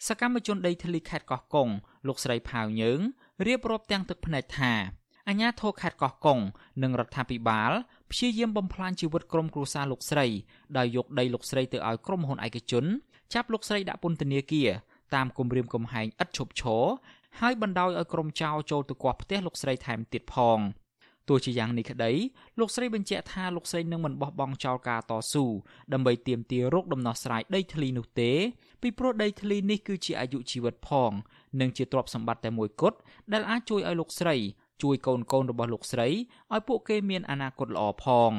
[0.07, 1.69] សកម្មជនដីធ្លីខេត្តកោះកុង
[2.07, 3.01] លោកស្រីផាវយើង
[3.47, 4.73] រៀបរាប់ទាំងទឹកភ្នែកថា
[5.29, 6.41] អាញាធរខេត្តកោះកុង
[6.83, 7.73] និងរដ្ឋាភិបាល
[8.11, 10.27] ព្យាយាមបំផ្លាញជីវិតក្រុមគ្រួសារលោកស្រី
[10.77, 12.85] ដោយយកដីលោកស្រីទៅឲ្យក្រុមហ៊ុនឯកជន
[13.35, 14.71] ចាប់លោកស្រីដាក់ពន្ធនាគារ
[15.15, 16.85] តាមគម្រាមកំហែងឥតឈប់ឈរ
[17.41, 20.61] ហើយបណ្ដោយឲ្យក្រុមចៅចូលទៅគាស់ផ្ទះលោកស្រីថែមទៀតផង
[21.29, 22.13] ទោះជាយ៉ាងនេះក្តី
[22.59, 25.45] លោកស្រីបញ្ជាក់ថាលោកស្រីនឹងមិនបោះបង់ចោលការតស៊ូ
[25.93, 28.33] ដើម្បីទាមទាររោគដំណោះស្រាយដីធ្លីនោះទេ
[28.83, 31.13] ពីព្រោះដីធ្លីនេះគឺជាអាយុជីវិតផង
[31.61, 32.97] និងជាទ្រព្យសម្បត្តិតែមួយគត់
[33.33, 34.37] ដែលអាចជួយឲ្យលោកស្រី
[34.83, 36.09] ជួយកូនកូនរបស់លោកស្រី
[36.53, 38.33] ឲ្យពួកគេមានអនាគតល្អផង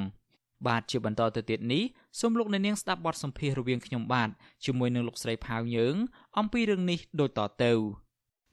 [0.67, 1.83] បាទជាបន្តទៅទៀតនេះ
[2.19, 4.29] សូមលោកអ្នកនាងស្ដាប់បទសម្ភាសន៍រវាងខ្ញុំបាទ
[4.65, 5.95] ជាមួយនឹងលោកស្រីផាវយើង
[6.39, 7.73] អំពីរឿងនេះដូចតទៅ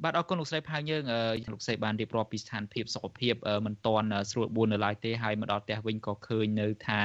[0.02, 1.02] បាទអរគុណលោកស្រីផាវយើង
[1.52, 3.34] លោកស្រីបានរៀបរាប់ពីស្ថានភាពសុខភាព
[3.66, 7.00] មិនទាន់ស្រួលបួននៅឡើយទេហើយមកដល់ផ្ទះវិញក៏ឃើញនៅថា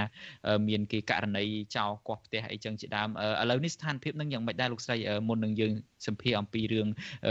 [0.68, 1.46] មានគេករណី
[1.76, 3.10] ចោលកោះផ្ទះអីចឹងជាដើម
[3.42, 4.98] ឥឡូវនេះស្ថានភាពនឹងយ៉ាងម៉េចដែរលោកស្រី
[5.28, 5.74] មុននឹងយើង
[6.08, 6.88] សម្ភាសអំពីរឿង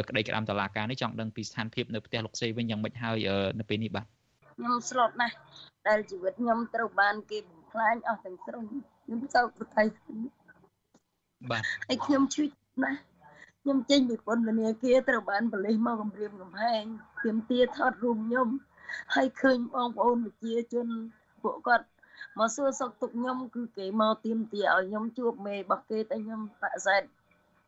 [0.08, 3.16] ក្តីក្តាមតឡាការនេះចង់ដឹងពីស្ថានភាពនៅផ្ទះលោកស្រីវិញយ៉ាងម៉េចហើយ
[3.58, 4.06] នៅពេលនេះបាទ
[4.56, 5.34] ខ្ញុំស្លុតណាស់
[5.88, 8.62] ដែលជីវិតខ្ញុំត្រូវបានគេបំ ផ្លាញអស់ទាំងស្រុង
[9.04, 9.86] ខ្ញុំសោកប្រថុយ
[11.50, 12.44] បាទហើយខ្ញុំឈឺ
[12.82, 13.00] ណាស់
[13.62, 16.84] ខ្ញុំចេញពីពន្ធនាគារត្រូវបានប៉ូលីសមកគំរាមកំហែង
[17.24, 18.48] ទាមទារថតរូបខ្ញុំ
[19.14, 20.86] ហើយឃើញបងប្អូនប្រជាជន
[21.42, 21.86] ពួកគាត់
[22.38, 27.02] មកសួរសុខទុក្ខខ្ញុំគឺគេមកទាមទារឲ្យខ្ញុំជួបមេរបស់គេតែខ្ញុំបដិសេធ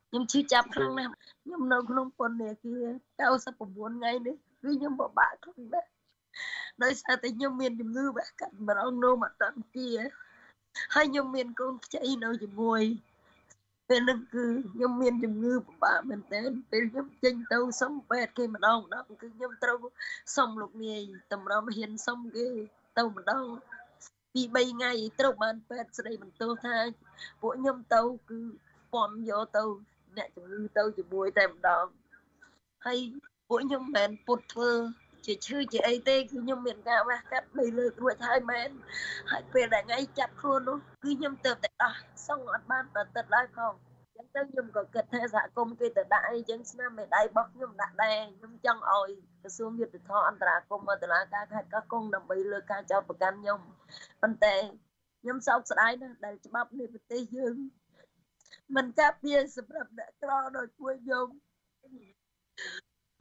[0.08, 1.12] ខ្ញុំឈឺចាប់ខ្លាំងណាស់
[1.44, 2.84] ខ្ញុំនៅក្នុងពន្ធនាគារ
[3.18, 5.88] 99ថ្ងៃនេះគឺខ្ញុំពិបាកខ្លាំងណាស់
[6.82, 9.90] ដោយសារតែខ្ញុំមានជំងឺវះកាត់ម្ដងនោមអតន្ទា
[10.94, 12.82] ហើយខ្ញុំមានកូនខ្ចីនៅជាមួយ
[13.88, 19.78] ពេលហ្នឹងគឺខ្ញុំមានជំងឺពិបាកមែនទែនពេលខ្ញុំចេញទៅសុំពេទ្យគេម្ដងម្ដងគឺខ្ញុំត្រូវ
[20.36, 21.02] សុំលោកនាយ
[21.32, 22.48] តម្រុំហ៊ានសុំគេ
[22.98, 23.44] ទៅម្ដង
[24.32, 26.76] ពី3ថ្ងៃត្រូវបានពេទ្យស្ដីបន្ទោសថា
[27.40, 28.40] ពួកខ្ញុំទៅគឺ
[28.92, 29.64] ពំយកទៅ
[30.16, 31.86] អ្នកជំងឺទៅជាមួយតែម្ដង
[32.86, 32.98] ហើយ
[33.48, 34.72] ពួកខ្ញុំមិនមែនពុតធ្វើ
[35.26, 38.68] ជាឈឺជាអីទេគឺខ្ញុំមានការវះកាត់បីលើករួចហើយមែន
[39.30, 41.94] ហើយពេលដែលថ្ងៃចាប់ខ្លួននោះគឺខ្ញុំទៅតែដោះ
[42.28, 43.72] សងអត់បានប្រតិតឡើយផង
[44.16, 49.10] ចឹងទៅខ្ញុំក៏គិតថាសហគមន៍គេទៅដាក់អីចឹងស្នាមមេដៃរបស់ខ្ញុំដាក់ដែរខ្ញុំចង់ឲ្យ
[49.42, 53.60] ក្រសួងយុទ្ធភ័ពអន្តរាគមន៍មកតុលាការខេត្តកោះកុងដើម្បីលើកការចោទប្រកាន់ខ្ញុំ
[54.22, 54.54] ប៉ុន្តែ
[55.22, 57.56] ខ្ញុំសោកស្ដាយណាស់ដែលច្បាប់នៃប្រទេសយើង
[58.76, 61.26] មិនការពារសម្រាប់អ្នកក្រដូចពួកខ្ញុំ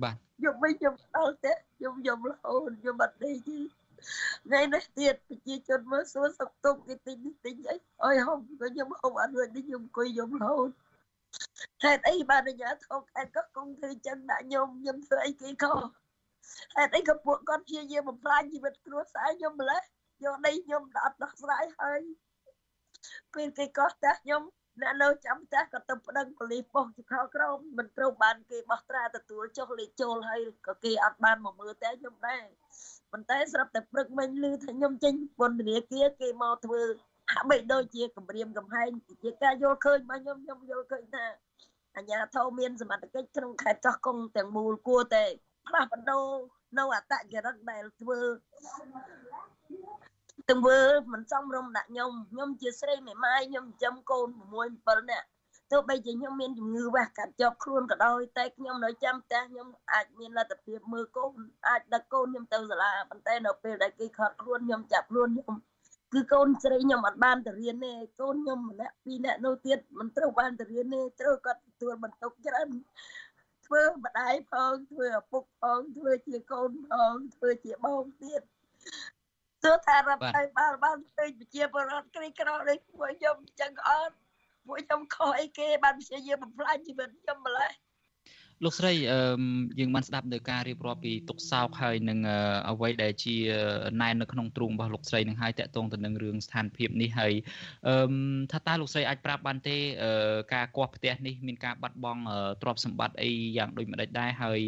[0.04, 3.58] បាទខ្ញុំវិញខ្ញុំដល់ទេខ្ញុំខ្ញុំរហូតខ្ញុំអត់ដេកទេ
[4.46, 10.70] ថ្ងៃនេះទៀតប្រជាជនមើលសួរសុខទុក្ខគេទិញទិញអីអើយហូបក៏ខ្ញុំហូបអត់រួចនេះខ្ញុំអង្គុយខ្ញុំរហូត
[11.84, 15.82] ហេតុអីបានអាញាធកខេត្តក៏គង់ធ្វើចឹងដាក់ខ្ញុំខ្ញុំធ្វើអីគេខុស
[16.78, 19.82] ហេតុអីក៏ពួកគាត់ព្យាយាមបំផ្លាញជីវិតគ្រួសារខ្ញុំម្លេះ
[20.24, 22.02] យកដីខ្ញុំដល់ដោះស្រាយហើយ
[23.34, 24.42] ពេលគេកោះតាខ្ញុំ
[24.82, 32.44] អ្នកនៅចាំផ្ទះក៏ទៅប្តឹងប៉ូលីសប៉ុស្តិ៍ជាខោក្រមមិនត្រូវបានគេបោះត្រាទទួលចុះលេខចូលហើយក៏គេអត់បានមកមើលតែខ្ញុំដែរ
[33.12, 36.82] ប៉ុន្តែស្រាប់តែព្រឹកមិញឮថាខ្ញុំចេញពន្ធនាគារគេមកធ្វើ
[37.34, 38.90] ហាក់បីដូចជាគម្រាមកំហែង
[39.24, 41.26] ជាការយល់ឃើញរបស់ខ្ញុំខ្ញុំយល់ឃើញថា
[41.96, 45.26] អាញាធមមានសមត្ថកិច្ចក្នុងខេត្តកោះកុងទាំងមូលគួរតែ
[45.68, 46.26] ផ្លាស់ប្ដូរ
[46.78, 48.20] នៅអតចរិតដែលធ្វើ
[50.50, 50.80] ទង្វើ
[51.14, 54.28] មិនសមរម្យដាក់ខ្ញុំខ្ញុំជាស្រីមេម៉ាយខ្ញុំចិញ្ចឹមកូន
[54.62, 55.28] 6 7នាក់
[55.72, 61.32] ទោះបីជាខ្ញុំមានជំងឺវះកាត់ជាប់ខ្លួនក៏ដោយតែខ្ញុំនៅចាំផ្ទះខ្ញុំអាចមានលទ្ធភាពមើលកូន
[61.68, 65.56] អាចដឹកកូនខ្ញុំទៅសាលាប៉ុន្តែនៅពេលដែលគេខត់ខ្លួនខ្ញុំចាប់ខ្លួនខ្ញុំ
[66.14, 72.70] គឺកូនស្រីខ្ញុំអត់បានទៅរៀនទេកូនខ្ញុំម្នាក់ពីរនាក់នៅទៀតមិនត្រូវបានទៅរៀនទេត្រូវគាត់ទទួលបន្ទុកច្រើន
[73.66, 78.42] ធ្វើម្ដាយផងធ្វើឪពុកផងធ្វើជាកូនផងធ្វើជាបងទៀត
[79.64, 84.16] ទោះថារដ្ឋាភិបាលបានឃើញប្រជាពលរដ្ឋក្រីក្រដូចពួកខ្ញុំចឹងអត់
[84.66, 87.72] ពួកខ្ញុំខុសអីគេបានព្យាយាមបំផ្លាញជីវិតខ្ញុំម្ល៉េះ
[88.64, 88.92] លោកស្រី
[89.80, 92.20] យើងបានស្ដាប់នៅការរៀបរាប់ពីទុកសោកហើយនឹង
[92.70, 93.36] អ្វីដែលជា
[94.02, 97.34] ណែននៅក្នុងទ្រូងរបស់លោកស្រីនឹងហើយតកតងទៅនឹងរឿងស្ថានភាពនេះហើយ
[98.52, 99.78] ថាតើលោកស្រីអាចប្រាប់បានទេ
[100.54, 102.24] ការគាស់ផ្ទះនេះមានការបាត់បង់
[102.62, 104.60] ទ្រព្យសម្បត្តិអីយ៉ាងដូចម្ដេចដែរហើយ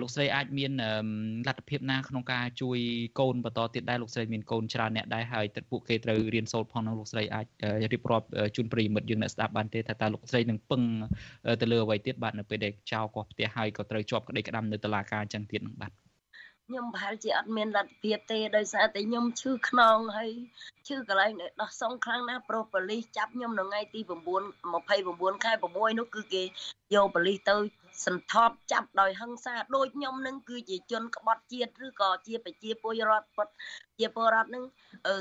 [0.00, 0.72] លោកស្រីអាចមាន
[1.48, 2.78] លទ្ធភាពណាក្នុងការជួយ
[3.20, 7.46] កូនបន្តទៀតដែរលោកស្រីមានកូនច្រើនអ្នកដែរហើយទឹកពួកគេត្រូវរៀនសូត្រផងនោះលោកស្រីអាច
[7.92, 8.26] រៀបរាប់
[8.56, 10.82] ជូនប្រិយមិត្តយើងអ្នកស្ដាប់បានទេថាតើលោកស្រីនឹងពឹង
[11.60, 15.92] ទៅលើអ្វីទៀតបាទនៅពេលដែលចៅកោះផ្ទះហើយក៏ត្រូវជាប់ក្តីក្តាំនៅតុលាការអញ្ចឹងទៀតនឹងបាទ
[16.70, 20.30] ខ្ញុំប្រហែលជាអត់មានលទ្ធភាពទេដោយសារតែខ្ញុំឈឺខ្នងហើយ
[20.88, 24.10] ឈឺកន្លែងដោះសងខ្លាំងណាស់ប្រុសប៉ូលីសចាប់ខ្ញុំនៅថ្ងៃទី9
[24.70, 26.42] 29ខែ6នោះគឺគេ
[26.94, 27.56] យកប៉ូលីសទៅ
[28.06, 33.48] សន្ធប់ចាប់ដោយហិង្សាដូចខ្ញុំនឹងគឺជាជនក្បត់ជាតិឬក៏ជាប្រជាពលរដ្ឋពុត
[33.98, 34.64] ជាពលរដ្ឋនឹង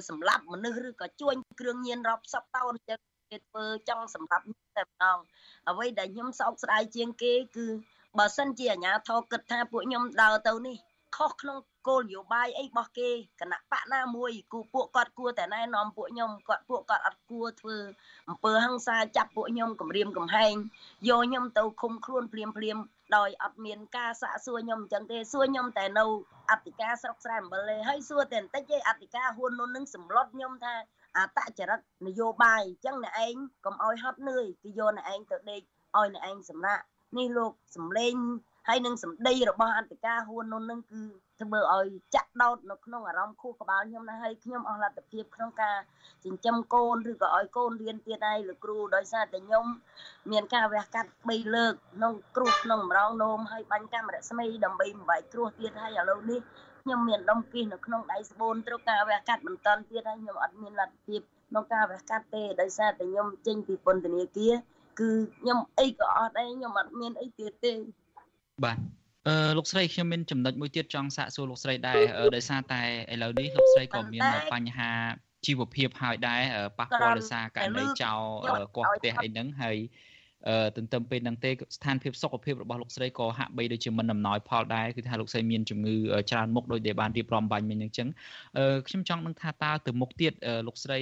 [0.10, 3.00] សម្លាប់មនុស្សឬក៏ជួញគ្រឿងញៀនរាប់សិបតោនចឹង
[3.32, 4.46] គេធ្វើចង់សម្លាប់
[4.78, 5.18] តែម្ដង
[5.70, 7.68] អ្វីដែលខ្ញុំសោកស្ដាយជាងគេគឺ
[8.18, 10.78] បើសិនជាអាជ្ញាធរគិតថាពួកខ្ញុំដើរទៅនេះ
[11.18, 11.58] ខុសក្នុង
[11.88, 13.10] គោលនយោបាយអីរបស់គេ
[13.42, 17.78] គណៈបកណាមួយគូពួកគាត់គួរតែណែនាំពួកខ្ញុំគាត់ពួកគាត់អត់គួរធ្វើ
[18.30, 20.54] អំពើហិង្សាចាប់ពួកខ្ញុំគម្រាមកំហែង
[21.10, 22.78] យកខ្ញុំទៅឃុំខ្លួនភ្លាមភ្លាម
[23.18, 26.06] ដោយអត់មានការសាកសួរខ្ញុំអញ្ចឹងទេសួរខ្ញុំតែនៅ
[26.52, 30.74] អធិការស្រុកស្រែអំបិលទេហើយសួរតែបន្តិចឯអធិការហ៊ុននោះនឹងសម្លុតខ្ញុំថា
[31.18, 33.36] អតចរិតនយោបាយអញ្ចឹងអ្នកឯង
[33.66, 35.62] កុំឲ្យហត់នឿយគឺយកអ្នកឯងទៅដេក
[35.98, 36.80] ឲ្យអ្នកឯងសម្រាក
[37.18, 38.16] នេះលោកសំលេង
[38.68, 41.02] ហើយនឹងសម្ដីរបស់អន្តការហ៊ួននោះនឹងគឺ
[41.42, 45.78] ធ្វើឲ្យចាក់ដោតនៅក្នុងអារម្មណ៍ខួរក្បាលខ្ញុំណាហើយខ្ញុំអស់លទ្ធភាពក្នុងការ
[46.26, 49.66] ចិញ្ចឹមកូនឬក៏ឲ្យកូនរៀនទៀតហើយលោកគ្រូដោយសារតែខ្ញុំ
[50.32, 56.40] មានការវះកាត់3លើកក្នុងគ្រោះក្នុងម្រងនោមហើយបាញ់កាំរស្មីដើម្បីបំបែកគ្រោះទៀតហើយឥឡូវនេះ
[56.84, 64.54] ខ្ញុំមានដុំគិះនៅក្នុងដៃស្បូនត្រូវការវះកាត់បន្តទៀតហើយខ្ញុំអត់មានលទ្ធភាពក្នុងការវះកាត់ទេដោយសារតែខ្ញុំចេញពីពន្ធនាគារ
[65.00, 67.74] គឺខ្ញុំអីក៏អត់ដែរខ្ញុំអត់មានអីទៀតទេ
[68.66, 68.78] បាទ
[69.28, 72.02] អឺលោកស្រីខ្ញុំមានចំណុចមួយទៀតចង់សាកសួរលោកស្រីដែរ
[72.36, 72.82] ដោយសារតែ
[73.14, 74.92] ឥឡូវនេះលោកស្រីក៏មានបញ្ហា
[75.46, 76.42] ជីវភាពហើយដែរ
[76.80, 79.78] ប៉ះពាល់ដោយសារករណីចោលកោះផ្ទះអីហ្នឹងហើយ
[80.78, 85.96] ទន្ទឹមពេលហ្នឹងទេស្ថានភាពសុខភាពរបស់លោកស្រីក៏ហាក់បីដូចជាមិនដំណោយផលដែរគឺថាលោកស្រីមានជំងឺ
[86.32, 88.08] ច្រើនមុខដោយដែលបានរៀបរាប់បាញ់មិញអញ្ចឹង
[88.88, 90.34] ខ្ញុំចង់នឹងថាតើទៅមុខទៀត
[90.68, 91.00] លោកស្រី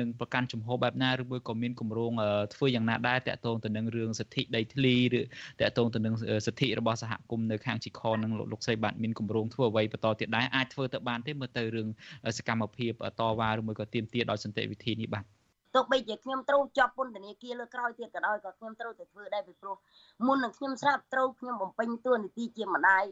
[0.00, 2.12] នឹងប្រកាន់ជំហរបែបណាឬមួយក៏មានគម្រោង
[2.54, 5.20] ធ្វើយ៉ាងណាដែរតាក់ទងទៅនឹងរឿងសិទ្ធិដីធ្លីឬ
[5.60, 6.14] តាក់ទងទៅនឹង
[6.46, 11.88] សិទ្ធិរបស់សហគមន៍នៅខាងជីខនឹងលោកស្រីបាទមានគម្រោងធ្វើអ្វីបន្តទៀតដែរអាចធ្វើទៅបានទេមើលទៅរឿង
[12.38, 15.39] សកម្មភាពតវ៉ាឬមួយក៏ទាមទារដោយសន្តិវិធីនេះបាទ
[15.74, 19.76] ទោះបីជាខ្ញុំត្រូវជាប់ពន្ធនាគារលើក្រោយទៀតក៏ដោយក៏ខ្ញុំត្រូវតែធ្វើដែរពីព្រោះ
[20.26, 23.04] មុននឹងខ្ញុំស្រាប់ត្រូវខ្ញុំបំពេញតួនាទីជាម្ដាយ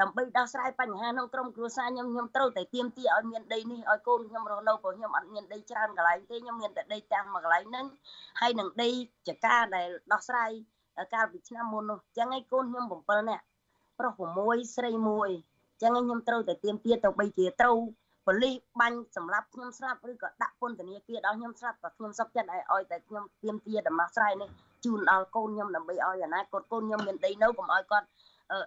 [0.00, 7.86] ដើម្បីដោះស្រាយបញ្ហាក្នុងក្រុមគ្រួសារខ្ញុំខ្ញុំត្រូវតែទៀមទីឲ្យមានដីនេះឲ្យកូនខ្ញុំរស់នៅព្រោះខ្ញុំអត់មានដីច្រើនកន្លែងទេខ្ញុំមានតែដីតាមមួយកន្លែងហ្នឹង
[8.40, 8.90] ហើយនឹងដី
[9.28, 10.50] ចកាដែលដោះស្រាយ
[11.14, 13.44] កាលពីឆ្នាំមុននោះអញ្ចឹងឯងកូនខ្ញុំ7នាក់
[13.98, 14.12] ប្រុស
[14.44, 17.78] 6ស្រី1អញ្ចឹងខ្ញុំត្រូវតែទៀមទាទៅបីជាត្រូវ
[18.26, 24.48] ប៉ូលីសបាញ់សម្រាប់ខ្ញុំស្លាប់ឬក៏ដាក់ពន្ធនាគារដល់ខ្ញុំស្លាប់ក៏ខ្ញុំសុខចិត្តឲ្យឲ្យតែខ្ញុំទៀមទាដំណោះស្រាយនេះ
[24.84, 28.06] ជូនដល់កូនខ្ញុំដើម្បីឲ្យអនាគតកូនខ្ញុំមានដីនៅកុំឲ្យគាត់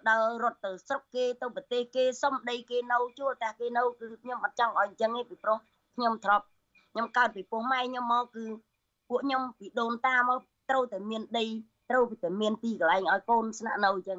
[0.08, 5.58] ដើររត់ទៅស្រុកគេទៅប្រទេសគេសុំដីគេនៅជួលតែគេនៅគឺខ្ញុំអត់ចង់ឲ្យអញ្ចឹងទេពីព្រោះ
[5.96, 6.44] ខ្ញុំធ្លាប់
[6.92, 8.44] ខ្ញុំកើតពីពោះម៉ែខ្ញុំមកគឺ
[9.08, 10.38] ពួកខ្ញុំពីដូនតាមក
[10.70, 11.44] ត្រូវតែមានដី
[11.90, 14.18] ត្រូវតែមានទីកន្លែងឲ្យកូនស្នាក់នៅអញ្ចឹង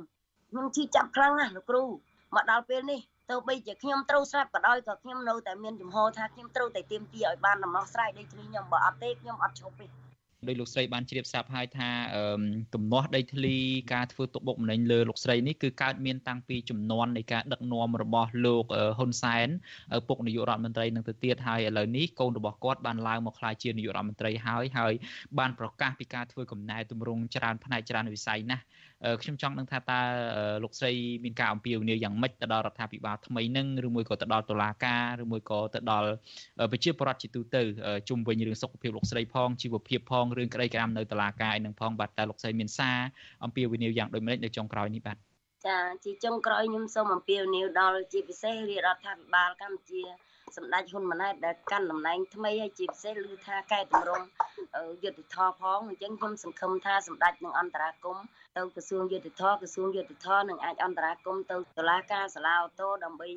[0.49, 1.83] ខ្ញុំជឿចាប់ខ្លាំងណាស់លោកគ្រូ
[2.35, 2.99] មកដល់ពេលនេះ
[3.29, 9.87] ទោះបីជាខ្ញុំត្រូវស្លាប់ក៏ដោយក៏ខ្ញុំនៅតែមានចំហថាខ្ញុំត្រូវតែទៀមទាឲ្យបានដំណោះស្រាយដីធ្លីខ្ញុំបើអត់ទេខ្ញុំអត់ឈប់ទេ
[10.47, 11.89] ដោយលោកស្រីបានជ្រាបស្រាប់ហើយថា
[12.73, 13.55] ទំនាស់ដីធ្លី
[13.93, 18.65] ការធ្វើទុកបុកម្នេញលើលោកស្រីនេះគឺកើតមានតាំងពីចំនួននៃការដឹកនាំរបស់លោក
[18.97, 19.47] ហ៊ុនសែន
[20.07, 24.93] ពុកនាយករដ្ឋមន្ត្រីនឹងទៅទៀតហើយឥឡូវនេះកូនរបស់គាត់បានឡើងមកក្លាយជានាយករដ្ឋមន្ត្រីហើយហើយ
[25.39, 28.63] បានប្រកាសពីការធ្វើកំណែទម្រង់ច្រើនផ្នែកច្រើនវិស័យណាស់
[29.21, 29.99] ខ្ញុំចង់ដឹងថាតើ
[30.63, 30.91] លោកស្រី
[31.23, 36.09] មានការអំពាវនាវយ៉ាងម៉េចទៅដល់រដ្ឋាភិបាលថ្មីនឹងឬមួយក៏ទៅដល់តុលាការឬមួយក៏ទៅដល់
[36.71, 37.61] ប្រជាពលរដ្ឋជាទូទៅ
[38.09, 42.97] ជុំវិញរឿងសុខភាពលោកស្រីផងជីវភាពផងរឿងក្តីក្រាមនៅតុលាការឯនឹងផងបាទតើលោកស្រីមានសារ
[43.43, 45.17] អំពាវនាវយ៉ាងដូចម្តេចនៅចុងក្រោយនេះបាទ
[45.65, 50.01] ចាជាចុងក្រោយខ្ញុំសូមអំពាវនាវដល់ជាពិសេសរាជរដ្ឋាភិបាលកម្ពុជា
[50.55, 54.25] សម្ដេចហ៊ុនម៉ាណែតដែលកាន់តំណែងថ្មីហើយជាពិសេសឮថាកែតម្រង់
[55.03, 58.17] យុទ្ធធរផងអញ្ចឹងខ្ញុំសង្ឃឹមថាសម្ដេចនឹងអន្តរាគម
[58.57, 63.27] ទៅក្រសួងយុទ្ធធរក្រសួងយុទ្ធធរនឹងអាចអន្តរាគមទៅតុលាការសាលាអូតូដើម្បី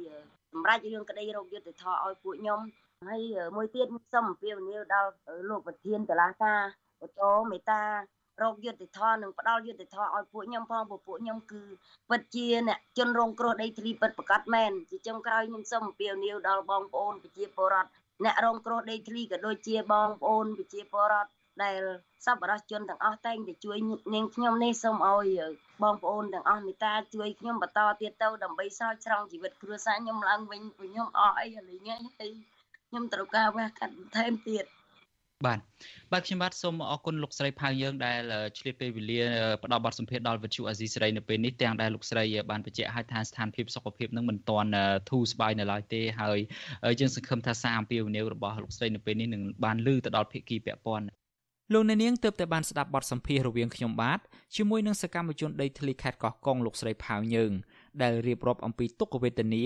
[0.53, 2.61] សម្រេចរឿងក្តីរោគយុទ្ធធរឲ្យពួកខ្ញុំ
[3.09, 3.23] ហើយ
[3.57, 5.11] មួយទៀតខ្ញុំសូមអំពាវនាវដល់
[5.49, 6.61] លោកប្រធានតុលាការ
[7.03, 7.83] អូតូមេតា
[8.43, 11.63] រោគយុទ្ធធរនិងផ្ដាល់យុទ្ធធរឲ្យពួកខ្ញុំផងពួកខ្ញុំគឺ
[12.11, 17.91] ពិតជាអ្នកជនរងគ្រោះដីធ្លីពិតប្រកបមែនជាចុងក្រោយខ្ញុំសូមអំពាវនាវដល់បងប្អូនប្រជាពលរដ្ឋ
[18.25, 21.31] អ្នករងគ្រោះដីធ្លីក៏ដូចជាបងប្អូនប្រជាពលរដ្ឋ
[21.63, 21.81] ដែល
[22.27, 23.79] សប្បុរសជនទាំងអស់តែងតែជួយ
[24.15, 25.29] នាងខ្ញុំនេះសូមឲ្យ
[25.83, 32.33] បងប្អូនទាំងអស់មេត្តាជួយខ្ញុំបន្តទៀតទៅដើម្បីស្រោចស្រង់ជីវិតគ្រួសារខ្ញុំឡើងវិញព្រោះខ្ញុំអស់អីឥឡូវនេះហើយ
[32.89, 34.65] ខ្ញុំត្រូវការវះកាត់បន្ថែមទៀត
[35.47, 35.59] បាទ
[36.13, 38.21] បាទខ្ញុំបាទសូមអរគុណលោកស្រីផៅយើងដែល
[38.59, 39.21] ឆ្លៀតពេលវេលា
[39.63, 44.71] ផ្ដល់បទសម្ភាសន៍ដល់វិទ្យុអាស៊ីសេរីនៅពេលនេះទាំងដែលលោកស្រីបានបញ្ជាក់ឲ្យថាស្ថានភាពសុខភាពនឹងមិនទាន់
[45.11, 46.39] ធូរស្បើយនៅឡើយទេហើយ
[47.01, 51.07] យើងសង្ឃឹមថាសារអំពាវនាវរបស់លោកស្រីនៅពេលនេះនឹងបានលើទៅដល់ភាគីពាក់ព័ន្ធ
[51.73, 54.21] លោកអ្នកនាងទើបតែបានស្ដាប់បទសម្ភាសន៍រវាងខ្ញុំបាទ
[54.57, 57.53] ជាមួយនឹងសកម្មជនដីធ្លីខេត្តកោះកុងលោកស្រីផៅយើង
[58.03, 59.65] ដែលរៀបរាប់អំពីទុក្ខវេទនា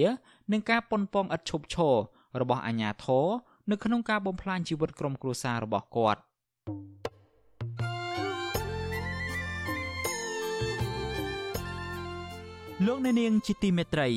[0.53, 1.95] និងការប៉ុនប៉ងឥតឈប់ឈរ
[2.41, 3.27] របស់អាជ្ញាធរ
[3.71, 6.21] នៅក្នុងការបំផ្លាញជីវិតក្រុមគ្រួសាររបស់គាត់
[12.87, 14.09] លោកអ្នកនាងជាទីមេត្រី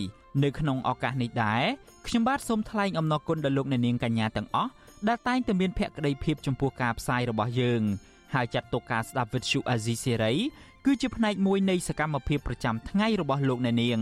[0.44, 1.64] នៅក្នុងឱកាសនេះដែរ
[2.08, 4.72] ខ្ញុំបាទសូមថ្លែងអំណរគុណដល់លោកអ្នកនាងកញ្ញាទាំងអស់
[5.08, 7.82] ដែលតែងតែមានភក្ដីភាពចំពោះការផ្សាយរបស់យើង
[8.34, 10.34] ហើយចាត់ទុកការស្ដាប់វិទ្យុអាស៊ីសេរី
[10.86, 14.02] គឺជាផ្នែកមួយនៃសកម្មភាពប្រចាំថ្ងៃរបស់លោកអ្នកនាង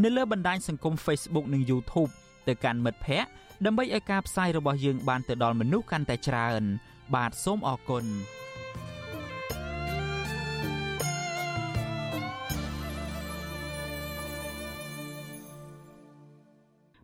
[0.00, 2.10] នៅលើបណ្ដាញសង្គម Facebook និង YouTube
[2.48, 3.30] ទៅកាន់មិត្តភ័ក្តិ
[3.64, 6.62] ដើម្បីឲ្យការផ្សាយរបស់យើងបានទៅដល់មនុស្សកាន់តែច្រើន
[7.14, 8.04] បាទសូមអរគុណ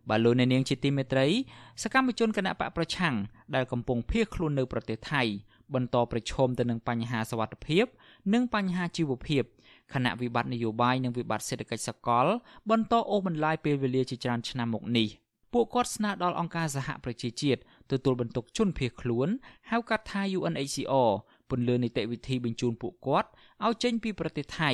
[0.08, 1.26] បាទលោកអ្នកនាងជាទីមេត្រី
[1.82, 3.14] សកម្មជនគណៈបកប្រឆាំង
[3.54, 5.22] ដែលកំពុងភៀសខ្លួននៅប្រទេសថៃ
[5.74, 7.86] បន្តប្រឈមទៅនឹងបញ្ហាសវត្ថិភាព
[8.34, 9.42] និងបញ្ហាជីវភាព
[9.94, 12.26] ខណៈវិបត្តិនយោបាយនិងវិបត្តិសេដ្ឋកិច្ចសកល
[12.70, 15.08] បន្តអូសបន្លាយពេលវេលាជាច្រើនឆ្នាំមកនេះ
[15.52, 17.60] ពួកគាត់ស្នើដល់អង្គការសហប្រជាជាតិ
[17.92, 19.28] ទទួលបន្ទុកជនភៀសខ្លួន
[19.70, 21.10] ហៅកាត់ថា UNHCR
[21.50, 23.28] ពន្យល់នីតិវិធីបញ្ជូនពួកគាត់
[23.64, 24.70] ឲ្យចេញពីប្រទេសថៃ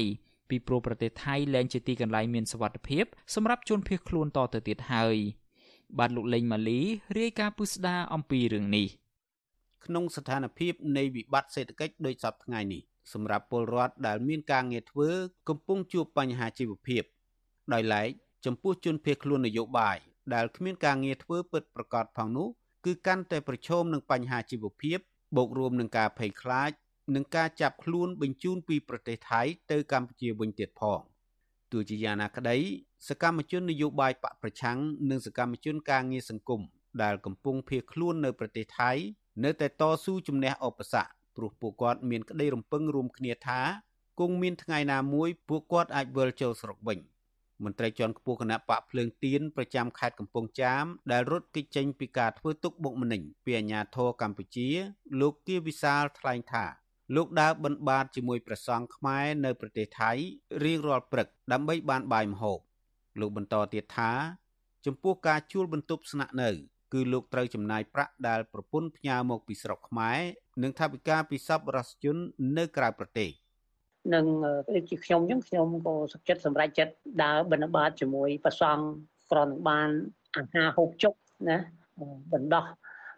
[0.49, 3.05] ពីព្រោះប្រទេសថៃលែងជាទីកន្លែងមានសុវត្ថិភាព
[3.35, 5.17] សម្រាប់ជនភៀសខ្លួនតទៅទៀតហើយ
[5.99, 6.81] បាទលោកលេងម៉ាលី
[7.19, 8.87] រាយការណ៍ពុស្ដាអំពីរឿងនេះ
[9.85, 15.11] ក្នុងស្ថានភាពនៃវិបត្តិសេដ្ឋកិច្ចដូចសពថ្ងៃនេះ សម្រាប់ពលរដ្ឋដែលមានការងារធ្វើ
[15.49, 17.03] កំពុងជួបបញ្ហាជីវភាព
[17.73, 18.09] ដោយឡែក
[18.45, 19.97] ចំពោះជនភៀសខ្លួននយោបាយ
[20.35, 22.49] ដែលគ្មានការងារធ្វើពិតប្រាកដផងនោះ
[22.85, 24.99] គឺកាន់តែប្រឈមនឹងបញ្ហាជីវភាព
[25.37, 26.71] បូករួមនឹងការភ័យខ្លាច
[27.15, 31.01] និងការចាប់ខ្លួនបញ្ជូនពីប្រទេសថៃទៅកម្ពុជាវិញទៀតផង
[31.73, 32.57] ទោះជាយ៉ាងណាក្តី
[33.09, 34.79] សកម្មជននយោបាយបកប្រឆាំង
[35.11, 36.61] និងសកម្មជនការងារសង្គម
[37.03, 38.91] ដែលកំពុងភៀសខ្លួននៅប្រទេសថៃ
[39.45, 43.61] នៅតែតស៊ូជំនះឧបសគ្គ ព្រោះពួកគាត់មានក្តីរំពឹងរួមគ្នាថា
[44.21, 46.99] គង់មានថ្ងៃណាមួយពួកគាត់អាចវិលចូលស្រុកវិញ
[47.65, 54.69] មន្ត្រីជាន់ខ្ពស់គណៈបកភ្លើងទៀនប្រចាំខេត្តកំពង់ចាមដែលរត់គេចចេញពីការធ្វើទុកបុកម្នេញពីអាជ្ញាធរកម្ពុជា
[55.21, 56.65] លោកគៀវិសាលថ្លែងថា
[57.15, 60.11] លោកដើរបិណ្ឌបាតជាមួយព្រះសង្ឃខ្មែរនៅប្រទេសថៃ
[60.65, 62.59] រៀងរាល់ព្រឹកដើម្បីបានបាយម្ហូប
[63.21, 64.13] លោកបន្តទៀតថា
[64.87, 66.51] ចំពោះការជួលបន្ទប់ស្នាក់នៅ
[66.95, 70.19] គឺលោកត្រូវចំណាយប្រាក់ដែលប្រពន្ធផ្ញើមកពីស្រុកខ្មែរ
[70.63, 72.17] និងថវិកាពីសប្បុរសជន
[72.59, 73.31] នៅក្រៅប្រទេស
[74.15, 74.25] នឹង
[74.75, 78.85] ដូចជាខ្ញុំអញ្ចឹងខ្ញុំក៏សុខចិត្តសម្រេចចិត្តដើរបិណ្ឌបាតជាមួយព្រះសង្ឃ
[79.31, 79.89] ក្រនបាន
[80.37, 81.15] អាហារហូបចុក
[81.49, 81.59] ណា
[82.33, 82.65] បណ្ដោះ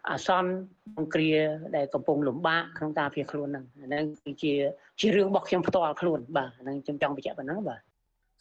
[0.09, 0.51] អាសន្ន
[0.93, 1.31] ក្នុងគ្រា
[1.75, 4.53] ដែលកំពុងលំបាកក្នុងការភៀសខ្លួនហ្នឹងហ្នឹងគឺជា
[4.99, 7.81] ជារឿងរបស់ខ្ញុំផ្ទាល់ខ្លួនបាទហ្នឹងខ្ញុំចង់បញ្ជាក់ប៉ុណ្ណឹងបាទ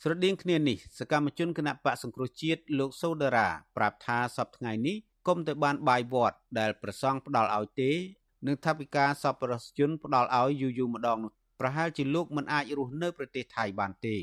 [0.02, 4.96] ស្រដៀងគ្នានេះសកម្មជនគណៈបកសង្គ្រោះជាតិលោកសូដារ៉ាប្រាប់ថាសប្តាហ៍ថ្ងៃនេះ
[5.26, 7.90] គុំទៅបានបាយវត្តដែលប្រសង់ផ្ដាល់ឲ្យទេ
[8.46, 14.16] និងថាវិការសពរសជនផ្ដាល់ឲ្យយូរយូរម្ដងនោះប្រហែលជាលោកមិនអាចរស់នៅប្រទេសថៃបានទេ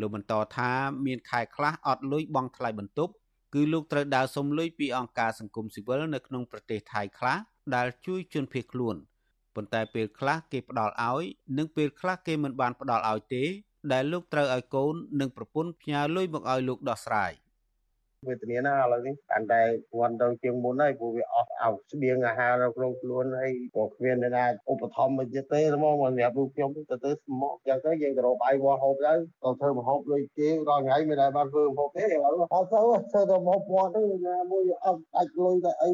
[0.00, 0.70] លោកបន្តថា
[1.06, 3.12] មានខែខ្លះអត់លុយបង់ថ្លៃបន្ទប់
[3.54, 7.38] គឺលោកត្រូវដើរសុំលុយពីអង្គការសង្គមស៊ីវិលនៅក្នុងប្រទេសថៃខ្លះ
[7.74, 8.96] ដែលជួយជនភៀសខ្លួន
[9.54, 11.24] ប៉ុន្តែពេលខ្លះគេផ្ដល់ឲ្យ
[11.58, 13.44] និងពេលខ្លះគេមិនបានផ្ដល់ឲ្យទេ
[13.92, 17.32] ដែលលោកត្រូវឲ្យកូននិងប្រពន្ធផ្ញើលុយមកឲ្យលោកដោះស្រាយ
[18.28, 19.62] វេទនាណាឥឡូវនេះកាន់តែ
[19.98, 29.12] វត្តទៅជាងមុនហើយព្រោះវាអស់អោស្បៀងអាហារនៅក្នុងខ្លួនហើយក៏គ្មានអ្នកណាឧបត្ថម្ភមកទៀតទេហ្មងសម្រាប់រូបខ្ញុំទៅទៅស្មោកចឹងទៅយើងទៅរកបាយវត្តហូបទៅ
[29.42, 32.80] ទៅធ្វើម្ហូបដូចគេរាល់ថ្ងៃមិនដែលបានធ្វើម្ហូបទេឥឡូវអត់ទៅ
[33.12, 35.90] ធ្វើទៅម្ហូបវត្តហ្នឹងណាមួយអត់ដាច់លុយតែអី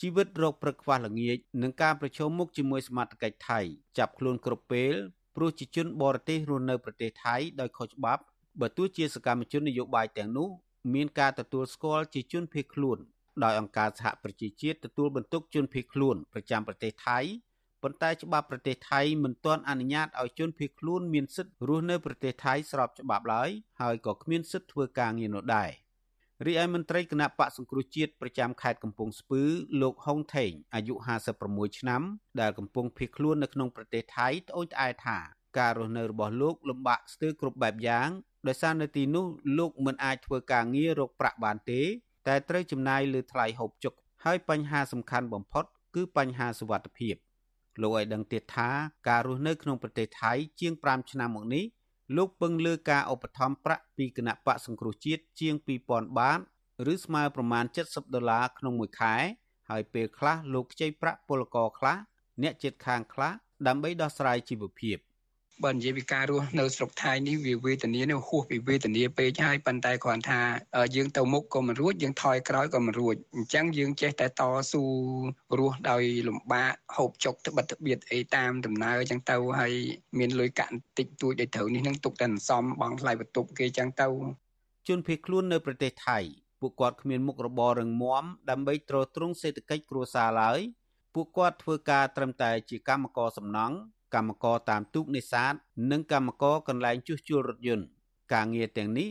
[0.00, 3.60] ជីវិតរកព្រឹកខ្វះល្ងាចនឹងការប្រឈមមុខជាមួយសមត្ថកិច្ចថៃ
[3.98, 4.94] ចាប់ខ្លួនគ្រប់ពេល
[5.36, 8.22] ព្រោះជាជនបរទេសរស់នៅប្រទេសថៃដោយខុសច្បាប់
[8.60, 10.48] បើទោះជាសកម្មជននយោបាយទាំងនោះ
[10.92, 12.98] មានការទទួលស្គាល់ជាជនភៀសខ្លួន
[13.44, 17.18] ដោយអង្គការសហប្រជាជាតិទទួលបន្ទុកជនភៀសខ្លួនប្រចាំប្រទេសថៃ
[17.82, 25.70] ប៉ុន្តែច្បាប់ប្រទេសថៃមិនទាន់អនុញ្ញាតឲ្យជនភៀសខ្លួនមានសិទ្ធិរស់នៅប្រទេសថៃស្របច្បាប់ឡើយហើយក៏គ្មានសិទ្ធិធ្វើការងារនោះដែរ
[26.46, 29.42] រីឯមន្ត្រីគណៈបកសង្គ្រោះជាតិប្រចាំខេត្តកំពង់ស្ពឺ
[29.82, 30.94] លោកហុងថេងអាយុ
[31.36, 32.02] 56ឆ្នាំ
[32.40, 35.18] ដែលកំពុងភៀសខ្លួននៅក្នុងប្រទេសថៃត្អូញត្អែថា
[35.58, 38.08] ការរស់នៅរបស់លោកលំបាកស្ទើរគ្រប់បែបយ៉ាង
[38.46, 39.26] ដោយសារនៅទីនោះ
[39.58, 41.80] លោកមិនអាចធ្វើការងាររកប្រាក់បានទេ
[42.26, 45.64] តែត្រូវចំណាយលើថ្លៃហូបចុកហើយបញ្ហាសំខាន់បំផុត
[45.94, 47.14] គឺបញ្ហាសុវត្ថិភាព
[47.82, 48.68] លោកឲ្យដឹងទៀតថា
[49.08, 51.64] ការរស់នៅក្នុងប្រទេសថៃជាង5ឆ្នាំមកនេះ
[52.16, 55.54] លោកពឹងលើការឧបត្ថម្ភប្រាក់ពីគណៈបកសង្គ្រោះជាតិជាង
[55.86, 56.40] 2000បាត
[56.92, 59.14] ឬស្មើប្រមាណ70ដុល្លារក្នុងមួយខែ
[59.70, 61.96] ហើយពេលខ្លះលោកខ្ចីប្រាក់ពលករខ្លះ
[62.42, 63.32] អ្នកជិតខាងខ្លះ
[63.66, 64.96] ដើម្បីដោះស្រាយជីវភាព
[65.62, 70.40] បើនិយាយពីការរស់នៅស្រុកថៃនេះវាវេទនានេះហួសពីវេទនាពេកហើយប៉ុន្តែគ្រាន់ថា
[70.94, 74.42] យើងទៅមុខក៏មិនរួចយើងថយក្រោយក៏មិនរួចអញ្ចឹងយើងចេះតែត
[74.72, 74.82] ស៊ូ
[75.58, 79.72] រស់ដោយលំបាកហូបចុកត្បិតត្បៀតអីតាមដំណើរអញ្ចឹងទៅហើយ
[80.18, 84.08] មានលុយកាក់តិចតួចដែលត្រូវនេះនឹងទុកតែអន្សំបង់ថ្លៃបន្ទប់គេអញ្ចឹងទៅ
[84.88, 86.18] ជនភៀសខ្លួននៅប្រទេសថៃ
[86.60, 90.60] ពួកគាត់គ្មានមុខរបររឹងមាំដើម្បីទ្រទ្រង់សេដ្ឋកិច្ចគ្រួសារឡើយ
[91.14, 93.76] ពួកគាត់ធ្វើការត្រឹមតែជាកម្មករសំណង់
[94.14, 95.54] កម្មករតាមទូកនេសាទ
[95.90, 97.86] និងកម្មករកន្លែងជួសជុលរថយន្ត
[98.32, 99.08] ការងារទាំងនេះ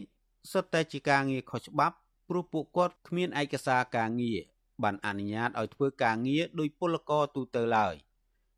[0.52, 1.96] សុទ្ធតែជាការងារខុសច្បាប់
[2.30, 4.40] ព្រោះពួកគាត់គ្មានឯកសារការងារ
[4.84, 7.96] បានអនុញ្ញាតឲ្យធ្វើការងារដោយពលករទូទៅឡើយ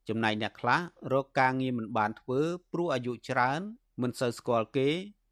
[0.08, 0.80] ចំណែកអ្នកខ្លះ
[1.14, 2.40] រកការងារមិនបានធ្វើ
[2.72, 3.62] ព្រោះអាយុច្រើន
[4.02, 4.90] មិនសូវស្គាល់គេ